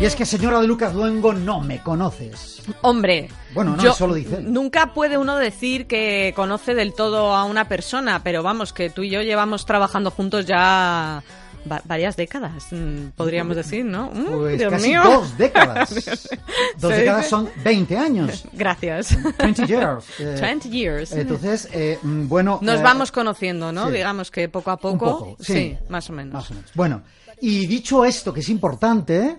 [0.00, 2.62] Y es que, señora de Lucas Luengo, no me conoces.
[2.82, 4.40] Hombre, Bueno, no, yo- eso lo dice.
[4.42, 9.02] Nunca puede uno decir que conoce del todo a una persona, pero vamos, que tú
[9.02, 11.22] y yo llevamos trabajando juntos ya
[11.70, 14.10] va- varias décadas, mm, podríamos decir, ¿no?
[14.12, 15.02] Mm, Pues Dios casi mío.
[15.04, 15.94] dos décadas.
[16.78, 18.44] Dos décadas son 20 años.
[18.52, 19.16] Gracias.
[19.38, 20.04] 20 years.
[20.18, 21.12] eh, 20 years.
[21.12, 22.58] Entonces, eh, mm, bueno.
[22.60, 23.86] Nos eh, vamos conociendo, ¿no?
[23.86, 23.92] sí.
[23.92, 25.18] Digamos que poco a Un poco.
[25.30, 25.76] poco, sí.
[25.88, 26.34] más o menos.
[26.34, 26.70] Más o menos.
[26.74, 27.02] Bueno,
[27.40, 29.38] y dicho esto, que es importante,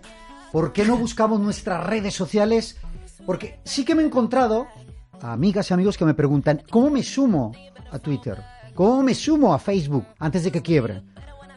[0.52, 2.78] ¿por qué no buscamos nuestras redes sociales?
[3.26, 4.68] Porque sí que me he encontrado
[5.22, 7.52] a amigas y amigos que me preguntan, ¿cómo me sumo
[7.92, 8.42] a Twitter?
[8.74, 11.02] ¿Cómo me sumo a Facebook antes de que quiebre?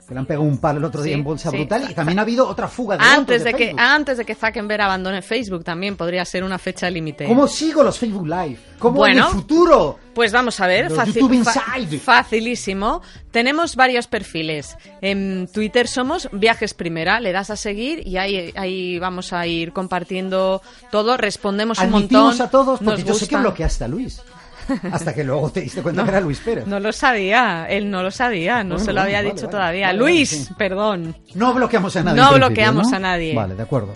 [0.08, 1.58] Que le han pegado un palo el otro día Sí, en bolsa sí.
[1.58, 4.34] brutal y también ha habido otra fuga de Antes votos de, que, antes de que
[4.34, 7.26] Zuckerberg abandone Facebook también podría ser una fecha límite.
[7.26, 8.58] ¿Cómo sigo los Facebook Live?
[8.78, 9.20] ¿Cómo Bueno.
[9.20, 9.98] en el futuro?
[10.14, 11.98] Pues vamos a ver, Inside.
[11.98, 13.02] facilísimo.
[13.30, 14.76] Tenemos varios perfiles.
[15.02, 19.72] En Twitter somos Viajes Primera, le das a seguir y ahí, ahí vamos a ir
[19.72, 22.46] compartiendo todo, respondemos un Admitimos montón.
[22.46, 23.40] a todos, porque nos yo sé que gusta.
[23.40, 24.22] bloqueaste a Luis.
[24.92, 26.66] Hasta que luego te diste cuenta que era Luis Pérez.
[26.66, 29.86] No lo sabía, él no lo sabía, no Bueno, se lo había dicho vale, todavía.
[29.88, 30.48] vale, Luis, sí.
[30.56, 31.16] perdón.
[31.34, 32.20] No bloqueamos a nadie.
[32.20, 32.96] No bloqueamos ¿no?
[32.96, 33.34] a nadie.
[33.34, 33.94] Vale, de acuerdo.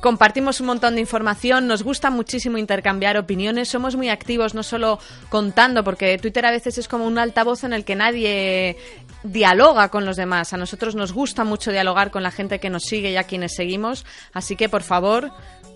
[0.00, 4.98] Compartimos un montón de información, nos gusta muchísimo intercambiar opiniones, somos muy activos, no solo
[5.30, 8.76] contando, porque Twitter a veces es como un altavoz en el que nadie
[9.22, 10.52] dialoga con los demás.
[10.52, 13.54] A nosotros nos gusta mucho dialogar con la gente que nos sigue y a quienes
[13.54, 14.04] seguimos,
[14.34, 15.30] así que por favor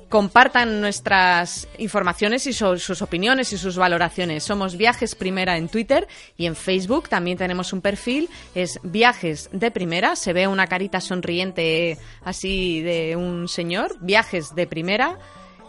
[0.09, 4.45] compartan nuestras informaciones y sus opiniones y sus valoraciones.
[4.45, 9.71] Somos Viajes Primera en Twitter y en Facebook también tenemos un perfil, es Viajes de
[9.71, 15.19] Primera, se ve una carita sonriente así de un señor, Viajes de Primera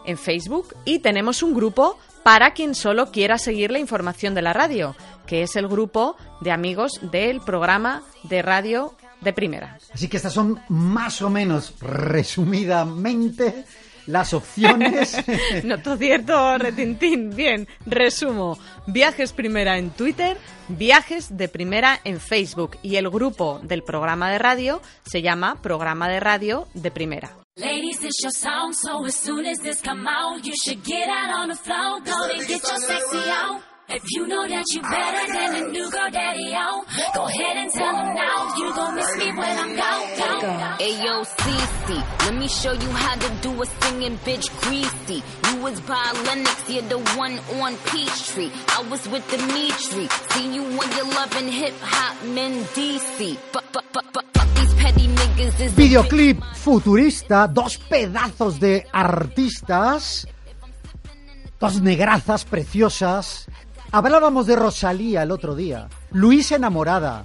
[0.06, 4.54] en Facebook y tenemos un grupo para quien solo quiera seguir la información de la
[4.54, 9.78] radio, que es el grupo de amigos del programa de radio de primera.
[9.94, 13.66] Así que estas son más o menos resumidamente
[14.10, 15.16] las opciones.
[15.64, 17.36] no todo cierto, retintín.
[17.36, 18.57] Bien, resumo.
[18.88, 20.38] Viajes primera en Twitter,
[20.68, 26.10] viajes de primera en Facebook y el grupo del programa de radio se llama Programa
[26.10, 27.36] de Radio de Primera.
[27.55, 31.30] Ladies, this your song, so as soon as this come out, you should get out
[31.41, 33.68] on the floor, go and get your sexy out.
[33.92, 36.86] If you know that you better than a new girl daddy out,
[37.16, 38.54] go ahead and tell him now.
[38.56, 40.78] You gon' miss me when I'm gone, gone, gone.
[40.78, 45.24] Ayo, Cece, let me show you how to do a singing bitch greasy.
[45.50, 48.52] You was by Lennox, you're the one on Peachtree.
[48.78, 53.38] I was with Dimitri, see you when you're loving hip hop men DC.
[53.52, 60.28] Fuck, fuck, fuck, fuck these petty niggas is Videoclip futurista, dos pedazos de artistas,
[61.60, 63.48] dos negrazas preciosas.
[63.92, 67.24] Hablábamos de Rosalía el otro día, Luis enamorada,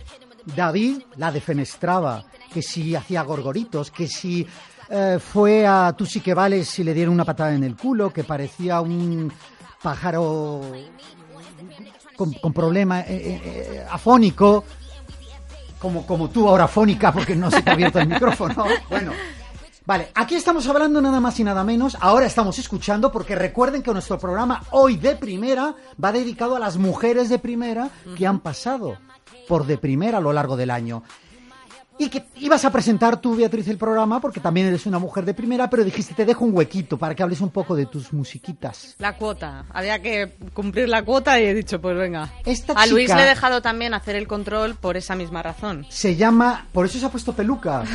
[0.57, 4.47] David la defenestraba, que si hacía gorgoritos, que si
[4.89, 8.11] eh, fue a Tú sí que vales y le dieron una patada en el culo,
[8.11, 9.31] que parecía un
[9.83, 10.63] pájaro
[12.17, 14.65] con, con problema eh, eh, eh, afónico,
[15.79, 18.65] como, como tú ahora afónica porque no se te ha abierto el micrófono.
[18.89, 19.13] Bueno,
[19.87, 23.93] Vale, aquí estamos hablando nada más y nada menos, ahora estamos escuchando porque recuerden que
[23.93, 28.97] nuestro programa hoy de primera va dedicado a las mujeres de primera que han pasado
[29.47, 31.03] por de primera a lo largo del año.
[31.97, 35.33] Y que ibas a presentar tú, Beatriz, el programa porque también eres una mujer de
[35.33, 38.97] primera, pero dijiste, te dejo un huequito para que hables un poco de tus musiquitas.
[38.99, 39.65] La cuota.
[39.73, 42.33] Había que cumplir la cuota y he dicho, pues venga.
[42.45, 45.87] Esta a Luis chica- le he dejado también hacer el control por esa misma razón.
[45.89, 47.85] Se llama, por eso se ha puesto peluca.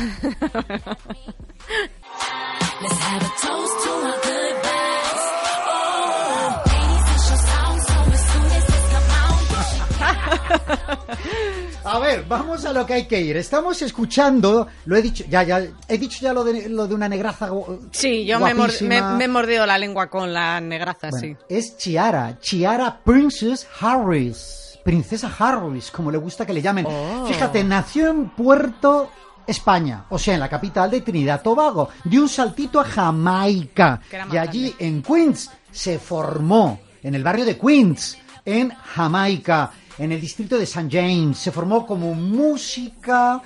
[11.84, 13.36] A ver, vamos a lo que hay que ir.
[13.36, 17.08] Estamos escuchando, lo he dicho, ya, ya, he dicho ya lo de, lo de una
[17.08, 17.50] negraza.
[17.92, 19.12] Sí, yo me, he mor- guapísima.
[19.12, 21.36] me- me he mordido la lengua con la negraza, Bueno, sí.
[21.48, 26.86] Es Chiara, Chiara Princess Harris, Princesa Harris, como le gusta que le llamen.
[26.88, 27.26] Oh.
[27.26, 29.10] Fíjate, nació en Puerto
[29.46, 34.00] España, o sea, en la capital de Trinidad Tobago, dio un saltito a Jamaica
[34.32, 39.70] y allí en Queens se formó, en el barrio de Queens, en Jamaica,
[40.00, 40.88] en el distrito de St.
[40.90, 43.42] James, se formó como música,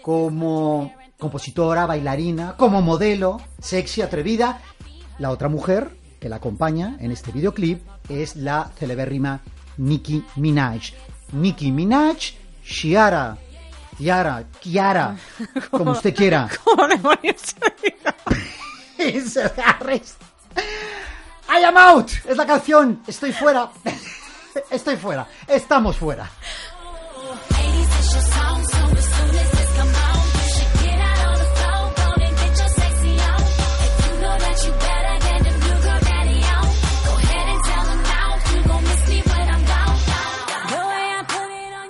[0.00, 4.60] como compositora, bailarina, como modelo, sexy, atrevida.
[5.18, 5.90] La otra mujer
[6.20, 9.40] que la acompaña en este videoclip es la celebérrima
[9.78, 10.92] Nicki Minaj.
[11.32, 12.34] Nicki Minaj,
[12.64, 13.36] Chiara,
[13.96, 15.16] Chiara, Kiara,
[15.70, 16.48] como usted quiera.
[16.64, 17.42] ¿Cómo demonios
[19.26, 19.42] se.
[21.50, 22.08] I am out.
[22.24, 23.02] Es la canción.
[23.04, 23.68] Estoy fuera.
[24.70, 25.26] Estoy fuera.
[25.46, 26.28] Estamos fuera.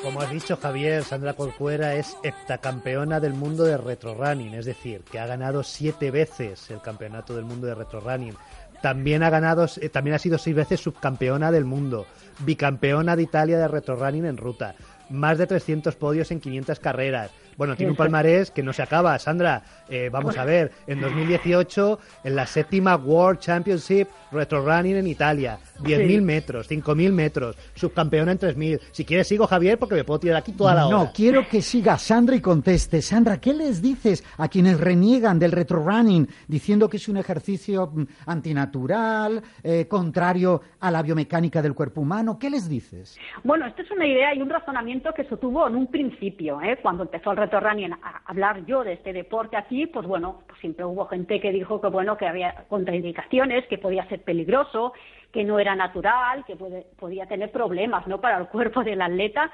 [0.02, 5.02] Como has dicho Javier, Sandra Corcuera es heptacampeona del mundo de retro running, es decir,
[5.02, 8.34] que ha ganado siete veces el campeonato del mundo de retro running.
[8.80, 12.06] También ha ganado, eh, también ha sido seis veces subcampeona del mundo,
[12.40, 14.74] bicampeona de Italia de retro running en ruta,
[15.10, 17.30] más de 300 podios en 500 carreras.
[17.56, 19.18] Bueno, tiene un palmarés que no se acaba.
[19.18, 25.06] Sandra, eh, vamos a ver, en 2018, en la séptima World Championship Retro Running en
[25.08, 26.20] Italia, 10.000 Sí.
[26.20, 28.80] metros, 5.000 metros, subcampeona en 3.000.
[28.92, 30.96] Si quieres sigo, Javier, porque me puedo tirar aquí toda la hora.
[30.98, 33.02] No, quiero que siga Sandra y conteste.
[33.02, 37.90] Sandra, ¿qué les dices a quienes reniegan del retro running diciendo que es un ejercicio
[37.92, 42.38] mm, antinatural, eh, contrario a la biomecánica del cuerpo humano?
[42.38, 43.18] ¿Qué les dices?
[43.44, 46.78] Bueno, esto es una idea y un razonamiento que se tuvo en un principio, ¿eh?
[46.82, 50.60] cuando empezó el reto running a hablar yo de este deporte aquí, pues bueno, pues
[50.60, 54.92] siempre hubo gente que dijo que bueno, que había contraindicaciones, que podía ser peligroso,
[55.32, 58.20] que no era natural, que puede- podía tener problemas, ¿no?
[58.20, 59.50] Para el cuerpo del atleta.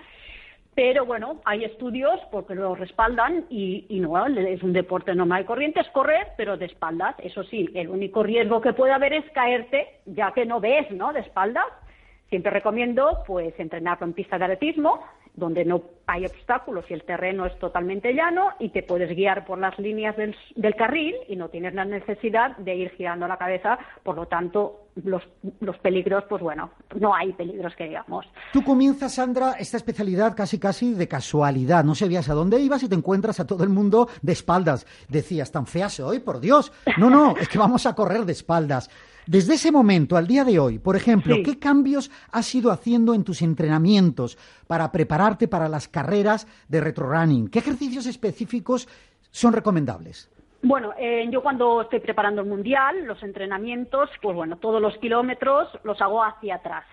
[0.75, 5.45] Pero bueno, hay estudios porque lo respaldan y, y no, es un deporte normal y
[5.45, 7.15] corriente, es correr, pero de espaldas.
[7.23, 11.13] Eso sí, el único riesgo que puede haber es caerte, ya que no ves, ¿no?
[11.13, 11.67] De espaldas.
[12.29, 15.01] Siempre recomiendo, pues, entrenarlo en pista de atletismo,
[15.35, 19.59] donde no hay obstáculos y el terreno es totalmente llano y te puedes guiar por
[19.59, 23.79] las líneas del, del carril y no tienes la necesidad de ir girando la cabeza.
[24.03, 25.23] Por lo tanto, los,
[25.61, 26.71] los peligros, pues bueno,
[27.01, 28.27] no hay peligros que digamos.
[28.53, 31.85] Tú comienzas, Sandra, esta especialidad casi casi de casualidad.
[31.85, 34.87] No sabías a dónde ibas y te encuentras a todo el mundo de espaldas.
[35.09, 36.71] Decías, tan fea soy, por Dios.
[36.99, 38.91] No, no, es que vamos a correr de espaldas.
[39.27, 41.43] Desde ese momento al día de hoy, por ejemplo, Sí.
[41.43, 44.93] ¿qué cambios has ido haciendo en tus entrenamientos para
[45.25, 47.49] prepararte para las carreras de retrorunning?
[47.49, 48.87] ¿Qué ejercicios específicos
[49.31, 50.31] son recomendables?
[50.63, 55.69] Bueno, eh, yo cuando estoy preparando el mundial, los entrenamientos, pues bueno, todos los kilómetros
[55.83, 56.85] los hago hacia atrás,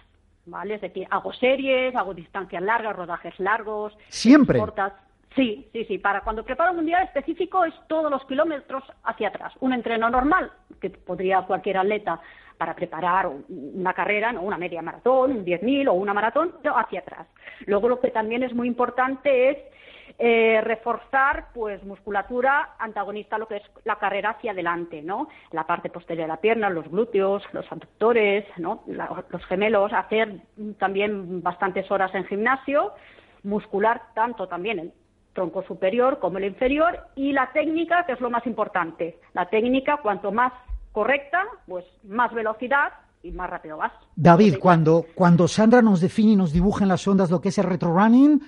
[0.46, 0.76] ¿vale?
[0.76, 4.60] Es decir, hago series, hago distancias largas, rodajes largos, Siempre.
[4.60, 4.94] cortas.
[5.36, 5.98] Sí, sí, sí.
[5.98, 9.54] Para cuando preparo un mundial específico es todos los kilómetros hacia atrás.
[9.62, 10.52] Un entreno normal
[10.82, 12.20] que podría cualquier atleta
[12.62, 14.44] para preparar un- una carrera, ¿no?
[14.44, 17.26] una media maratón, un 10.000 o una maratón, pero hacia atrás.
[17.66, 19.58] Luego lo que también es muy importante es
[20.20, 25.28] eh, reforzar pues musculatura antagonista a lo que es la carrera hacia adelante, ¿no?
[25.52, 28.84] La parte posterior de la pierna, los glúteos, los abductores, ¿no?
[28.86, 30.42] Los gemelos, hacer
[30.78, 32.92] también bastantes horas en gimnasio,
[33.42, 34.94] muscular tanto también el
[35.34, 39.18] tronco superior como el inferior y la técnica, que es lo más importante.
[39.34, 40.54] La técnica, cuanto más
[40.92, 42.90] correcta, pues más velocidad
[43.24, 43.92] y más rápido vas.
[44.16, 47.58] David, cuando, cuando Sandra nos define y nos dibuja en las ondas lo que es
[47.60, 48.42] el retrorunning,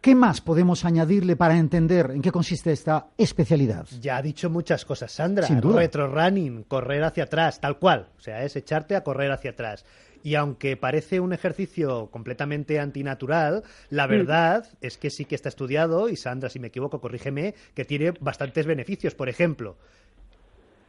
[0.00, 3.86] ¿qué más podemos añadirle para entender en qué consiste esta especialidad?
[4.00, 5.46] Ya ha dicho muchas cosas, Sandra.
[5.46, 5.78] Sin duda.
[5.80, 8.08] Retrorunning, correr hacia atrás, tal cual.
[8.16, 9.84] O sea, es echarte a correr hacia atrás.
[10.22, 14.10] Y aunque parece un ejercicio completamente antinatural, la Mm.
[14.10, 18.12] verdad es que sí que está estudiado, y Sandra, si me equivoco, corrígeme, que tiene
[18.20, 19.14] bastantes beneficios.
[19.14, 19.76] Por ejemplo,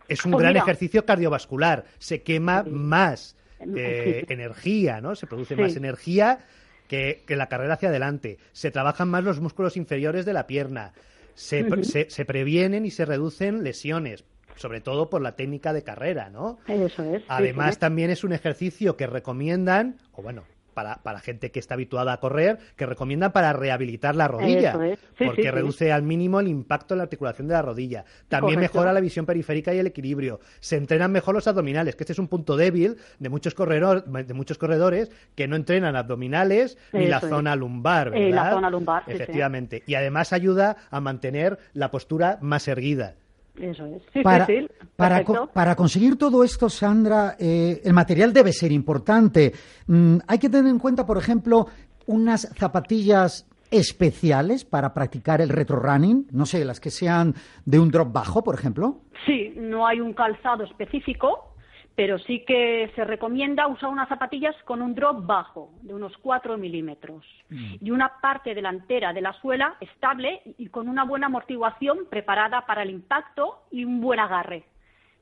[0.07, 0.63] es un Pues gran mira.
[0.63, 1.85] ejercicio cardiovascular.
[1.99, 4.33] Se quema más eh, Sí.
[4.33, 5.15] energía, ¿no?
[5.15, 5.61] Se produce Sí.
[5.61, 6.39] más energía
[6.87, 8.37] que, que la carrera hacia adelante.
[8.51, 10.93] Se trabajan más los músculos inferiores de la pierna.
[11.33, 14.23] Se, se, se previenen y se reducen lesiones,
[14.55, 16.59] sobre todo por la técnica de carrera, ¿no?
[16.67, 17.21] Eso es.
[17.21, 17.79] sí, Además, sí.
[17.81, 20.43] también es un ejercicio que recomiendan, o bueno,
[20.75, 24.83] para, para gente que está habituada a correr, que recomiendan para rehabilitar la rodilla, Eso
[24.83, 24.99] es.
[25.17, 25.51] Sí, porque sí, sí.
[25.51, 28.05] reduce al mínimo el impacto en la articulación de la rodilla.
[28.27, 28.77] También Correcto.
[28.77, 30.39] mejora la visión periférica y el equilibrio.
[30.59, 34.33] Se entrenan mejor los abdominales, que este es un punto débil de muchos, corredor- de
[34.35, 37.27] muchos corredores que no entrenan abdominales ni la es.
[37.29, 38.27] zona lumbar, ¿verdad?
[38.27, 39.03] Eh, la zona lumbar.
[39.07, 39.81] Efectivamente.
[39.87, 43.15] Y además ayuda a mantener la postura más erguida.
[43.59, 44.01] Eso es.
[44.13, 44.67] Sí, Para, sí, sí.
[44.95, 49.53] para, co- para conseguir todo esto, Sandra, eh, el material debe ser importante.
[49.87, 51.67] Mm, hay que tener en cuenta, por ejemplo,
[52.05, 57.33] unas zapatillas especiales para practicar el retrorunning, no sé, las que sean
[57.65, 59.01] de un drop bajo, por ejemplo.
[59.25, 61.54] Sí, no hay un calzado específico,
[61.95, 66.57] pero sí que se recomienda usar unas zapatillas con un drop bajo, de unos 4
[66.57, 72.65] milímetros, y una parte delantera de la suela estable y con una buena amortiguación preparada
[72.65, 74.65] para el impacto y un buen agarre,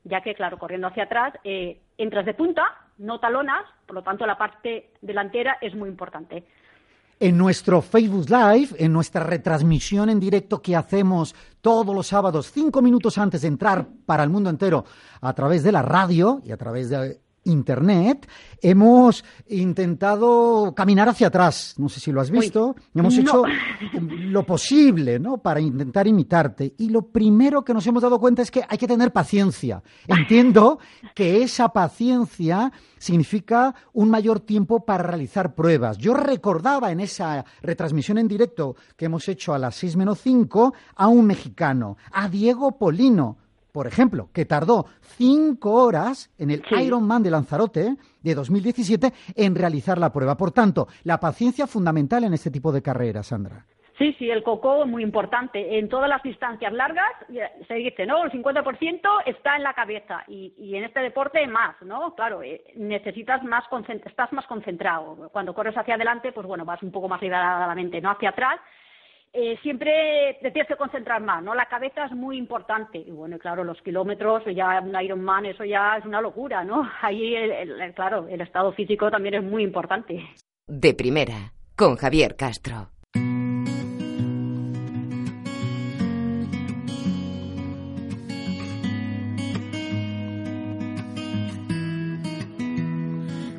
[0.02, 2.64] ya que, claro, corriendo hacia atrás, eh, entras de punta,
[2.98, 6.44] no talonas, por lo tanto la parte delantera es muy importante.
[7.20, 12.82] En nuestro Facebook Live, en nuestra retransmisión en directo que hacemos todos los sábados, cinco
[12.82, 14.84] minutos antes de entrar para el mundo entero
[15.20, 18.28] a través de la radio y a través de Internet,
[18.60, 21.74] hemos intentado caminar hacia atrás.
[21.78, 22.74] No sé si lo has visto.
[22.94, 23.20] hemos no.
[23.20, 23.44] hecho
[24.00, 25.38] lo posible, ¿no?
[25.38, 26.74] Para intentar imitarte.
[26.78, 29.82] Y lo primero que nos hemos dado cuenta es que hay que tener paciencia.
[30.06, 30.78] Entiendo
[31.14, 35.98] que esa paciencia significa un mayor tiempo para realizar pruebas.
[35.98, 40.74] Yo recordaba en esa retransmisión en directo que hemos hecho a las 6 menos 5
[40.96, 43.36] a un mexicano, a Diego Polino,
[43.74, 49.98] por ejemplo, que tardó cinco horas en el Ironman de Lanzarote de 2017 en realizar
[49.98, 50.36] la prueba.
[50.36, 53.66] Por tanto, la paciencia fundamental en este tipo de carreras, Sandra.
[53.98, 55.76] Sí, sí, el coco es muy importante.
[55.76, 57.10] En todas las distancias largas
[57.66, 58.22] se dice, ¿no?
[58.24, 62.14] El 50% está en la cabeza y, y en este deporte más, ¿no?
[62.14, 63.64] Claro, eh, necesitas más,
[64.04, 65.28] estás más concentrado.
[65.32, 68.10] Cuando corres hacia adelante, pues bueno, vas un poco más liberadamente, ¿no?
[68.10, 68.60] Hacia atrás.
[69.36, 71.54] Eh, siempre te tienes que concentrar más, ¿no?
[71.54, 72.98] La cabeza es muy importante.
[72.98, 76.88] Y bueno, claro, los kilómetros, ya un Ironman, eso ya es una locura, ¿no?
[77.02, 80.24] Ahí, el- el- claro, el estado físico también es muy importante.
[80.66, 82.88] De primera, con Javier Castro.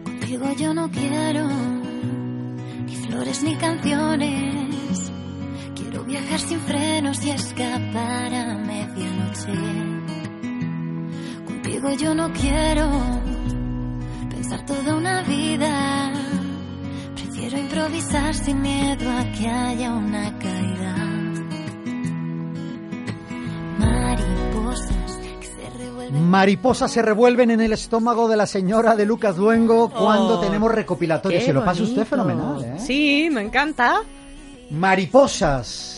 [0.03, 1.47] Contigo yo no quiero
[2.85, 4.64] ni flores ni canciones.
[6.07, 9.53] Viajar sin frenos y escapar a medianoche.
[11.45, 12.89] Contigo yo no quiero
[14.29, 16.11] pensar toda una vida.
[17.15, 20.95] Prefiero improvisar sin miedo a que haya una caída.
[23.79, 26.29] Mariposas que se revuelven.
[26.29, 30.71] Mariposas se revuelven en el estómago de la señora de Lucas Luengo cuando Oh, tenemos
[30.71, 31.41] recopilatorio.
[31.41, 32.75] Se lo pasa usted fenomenal, ¿eh?
[32.79, 34.01] Sí, me encanta.
[34.69, 35.93] Mariposas.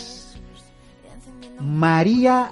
[1.59, 2.51] María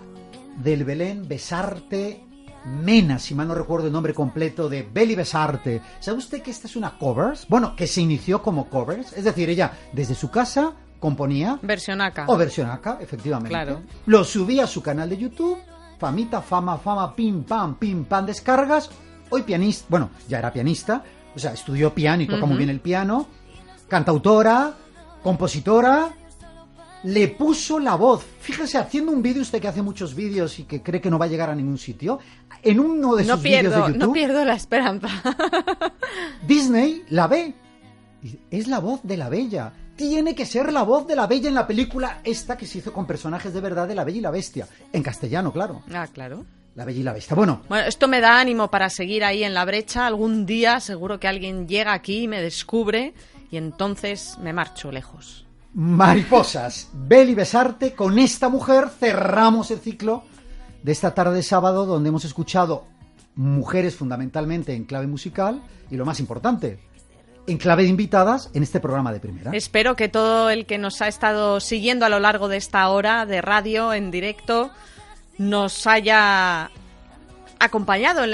[0.57, 2.25] del Belén, besarte
[2.65, 5.81] Mena, si mal no recuerdo el nombre completo, de Beli Besarte.
[5.99, 7.45] ¿Sabe usted que esta es una covers?
[7.47, 9.13] Bueno, que se inició como covers.
[9.13, 11.59] Es decir, ella desde su casa componía.
[11.61, 12.25] Versionaca.
[12.27, 13.49] O versionaca, efectivamente.
[13.49, 13.83] Claro.
[14.07, 15.59] Lo subía a su canal de YouTube.
[15.99, 18.89] Famita, fama, fama, pim, pam, pim, pam, descargas.
[19.29, 21.03] Hoy pianista, bueno, ya era pianista.
[21.35, 23.27] O sea, estudió piano y toca muy bien el piano.
[23.87, 24.73] Cantautora,
[25.21, 26.11] compositora,
[27.05, 28.25] le puso la voz.
[28.41, 31.25] Fíjese, haciendo un vídeo, usted que hace muchos vídeos y que cree que no va
[31.25, 32.19] a llegar a ningún sitio,
[32.63, 35.07] en uno de No sus vídeos de YouTube, no pierdo la esperanza.
[36.47, 37.53] Disney la ve.
[38.49, 39.71] Es la voz de la Bella.
[39.95, 42.91] Tiene que ser la voz de la Bella en la película esta que se hizo
[42.91, 44.67] con personajes de verdad de la Bella y la Bestia.
[44.91, 45.83] En castellano, claro.
[45.93, 46.43] Ah, claro.
[46.73, 47.35] La Bella y la Bestia.
[47.35, 50.07] Bueno, Bueno, esto me da ánimo para seguir ahí en la brecha.
[50.07, 53.13] Algún día seguro que alguien llega aquí y me descubre
[53.51, 55.44] y entonces me marcho lejos.
[55.75, 56.89] Mariposas.
[56.93, 60.23] Beli Besarte, con esta mujer cerramos el ciclo
[60.81, 62.85] de esta tarde de sábado donde hemos escuchado
[63.35, 65.61] mujeres fundamentalmente en clave musical
[65.91, 66.79] y lo más importante,
[67.47, 69.51] en clave de invitadas en este programa de primera.
[69.51, 73.25] Espero que todo el que nos ha estado siguiendo a lo largo de esta hora
[73.25, 74.71] de radio en directo
[75.37, 76.71] nos haya
[77.59, 78.31] acompañado en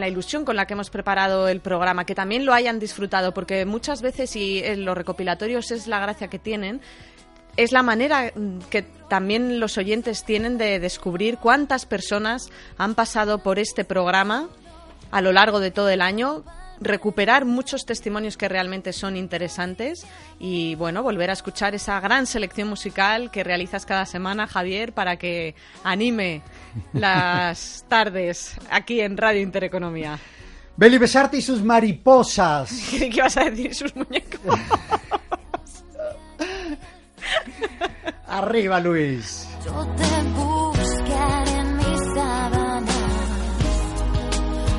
[0.00, 3.64] la, ilusión con la que hemos preparado el programa, que también lo hayan disfrutado, porque
[3.64, 6.80] muchas veces, y en los recopilatorios es la gracia que tienen,
[7.56, 13.38] es la manera mm, que también los oyentes tienen de descubrir cuántas personas han pasado
[13.38, 14.48] por este programa
[15.10, 16.44] a lo largo de todo el año,
[16.80, 20.06] recuperar muchos testimonios que realmente son interesantes
[20.38, 25.16] y bueno, volver a escuchar esa gran selección musical que realizas cada semana, Javier, para
[25.16, 25.54] que
[25.84, 26.42] anime
[26.92, 30.18] las tardes aquí en Radio Intereconomía.
[30.76, 32.70] Beli Besarte y sus mariposas.
[32.90, 33.74] ¿Qué ibas a decir?
[33.74, 34.40] Sus muñecos.
[38.28, 39.48] Arriba, Luis.
[39.64, 42.94] Yo te buscaré en mis sábanas.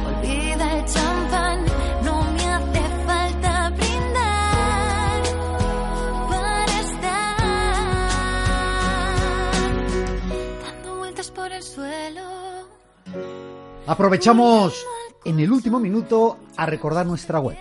[0.07, 0.87] Olvida el
[13.85, 14.85] Aprovechamos
[15.25, 17.57] en el último minuto a recordar nuestra web.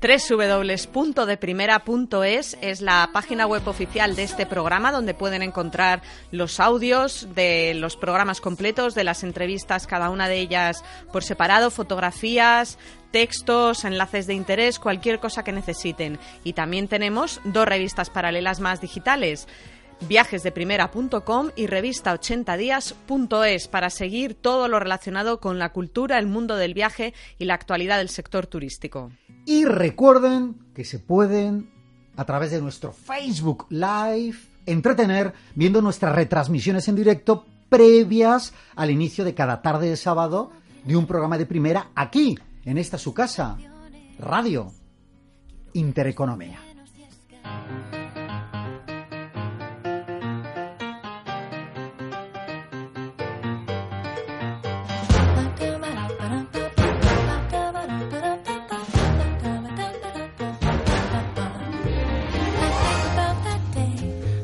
[0.00, 7.74] www.deprimera.es es la página web oficial de este programa donde pueden encontrar los audios de
[7.74, 12.78] los programas completos, de las entrevistas, cada una de ellas por separado, fotografías,
[13.10, 16.18] textos, enlaces de interés, cualquier cosa que necesiten.
[16.44, 19.48] Y también tenemos dos revistas paralelas más digitales
[20.08, 26.74] viajesdeprimera.com y revista 80días.es para seguir todo lo relacionado con la cultura, el mundo del
[26.74, 29.10] viaje y la actualidad del sector turístico.
[29.46, 31.70] Y recuerden que se pueden,
[32.16, 34.36] a través de nuestro Facebook Live,
[34.66, 40.50] entretener viendo nuestras retransmisiones en directo previas al inicio de cada tarde de sábado
[40.84, 43.56] de un programa de primera aquí, en esta su casa,
[44.18, 44.72] Radio
[45.72, 46.69] Intereconomía.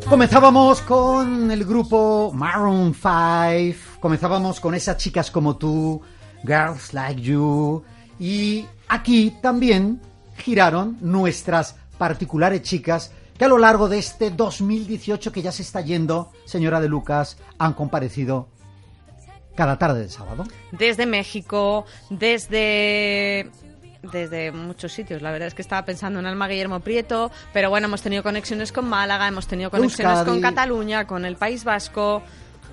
[0.09, 6.01] Comenzábamos con el grupo Maroon 5, comenzábamos con esas chicas como tú,
[6.47, 7.83] Girls Like You,
[8.21, 10.01] y aquí también
[10.39, 15.81] giraron nuestras particulares chicas que a lo largo de este 2018 que ya se está
[15.81, 18.49] yendo, señora de Lucas, han comparecido
[19.57, 20.45] cada tarde de sábado.
[20.71, 23.51] Desde México, desde
[24.03, 25.23] desde muchos sitios.
[25.23, 28.73] La verdad es que estaba pensando en Alma Guillermo Prieto, pero bueno, hemos tenido conexiones
[28.73, 30.31] con Málaga, hemos tenido conexiones Euskadi.
[30.31, 32.23] con Cataluña, con el País Vasco,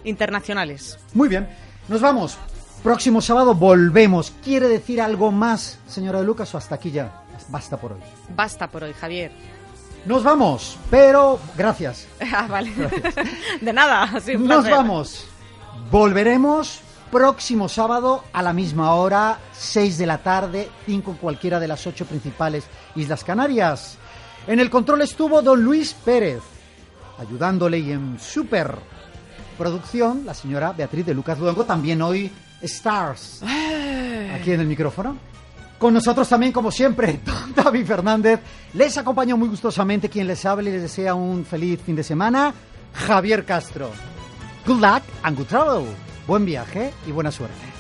[0.04, 0.98] internacionales.
[1.14, 1.48] Muy bien,
[1.88, 2.38] nos vamos.
[2.84, 4.32] Próximo sábado volvemos.
[4.44, 7.24] ¿Quiere decir algo más, señora de Lucas, o hasta aquí ya?
[7.48, 8.00] Basta por hoy.
[8.36, 9.32] Basta por hoy, Javier.
[10.06, 12.08] Nos vamos, pero gracias.
[12.34, 12.72] Ah, vale.
[13.62, 15.26] De nada, Nos vamos.
[15.90, 16.82] Volveremos
[17.14, 21.86] próximo sábado a la misma hora, 6 de la tarde, 5 en cualquiera de las
[21.86, 23.99] ocho principales Islas Canarias.
[24.47, 26.41] En el control estuvo don Luis Pérez,
[27.20, 28.76] ayudándole y en super
[29.59, 32.32] producción la señora Beatriz de Lucas Luengo, también hoy
[32.64, 35.16] Stars, aquí en el micrófono.
[35.78, 38.39] Con nosotros también, como siempre, don David Fernández.
[38.74, 42.55] Les acompañó muy gustosamente quien les habla y les desea un feliz fin de semana,
[42.91, 43.91] Javier Castro.
[44.66, 46.12] Good luck and good travel.
[46.26, 47.73] Buen viaje y buena suerte.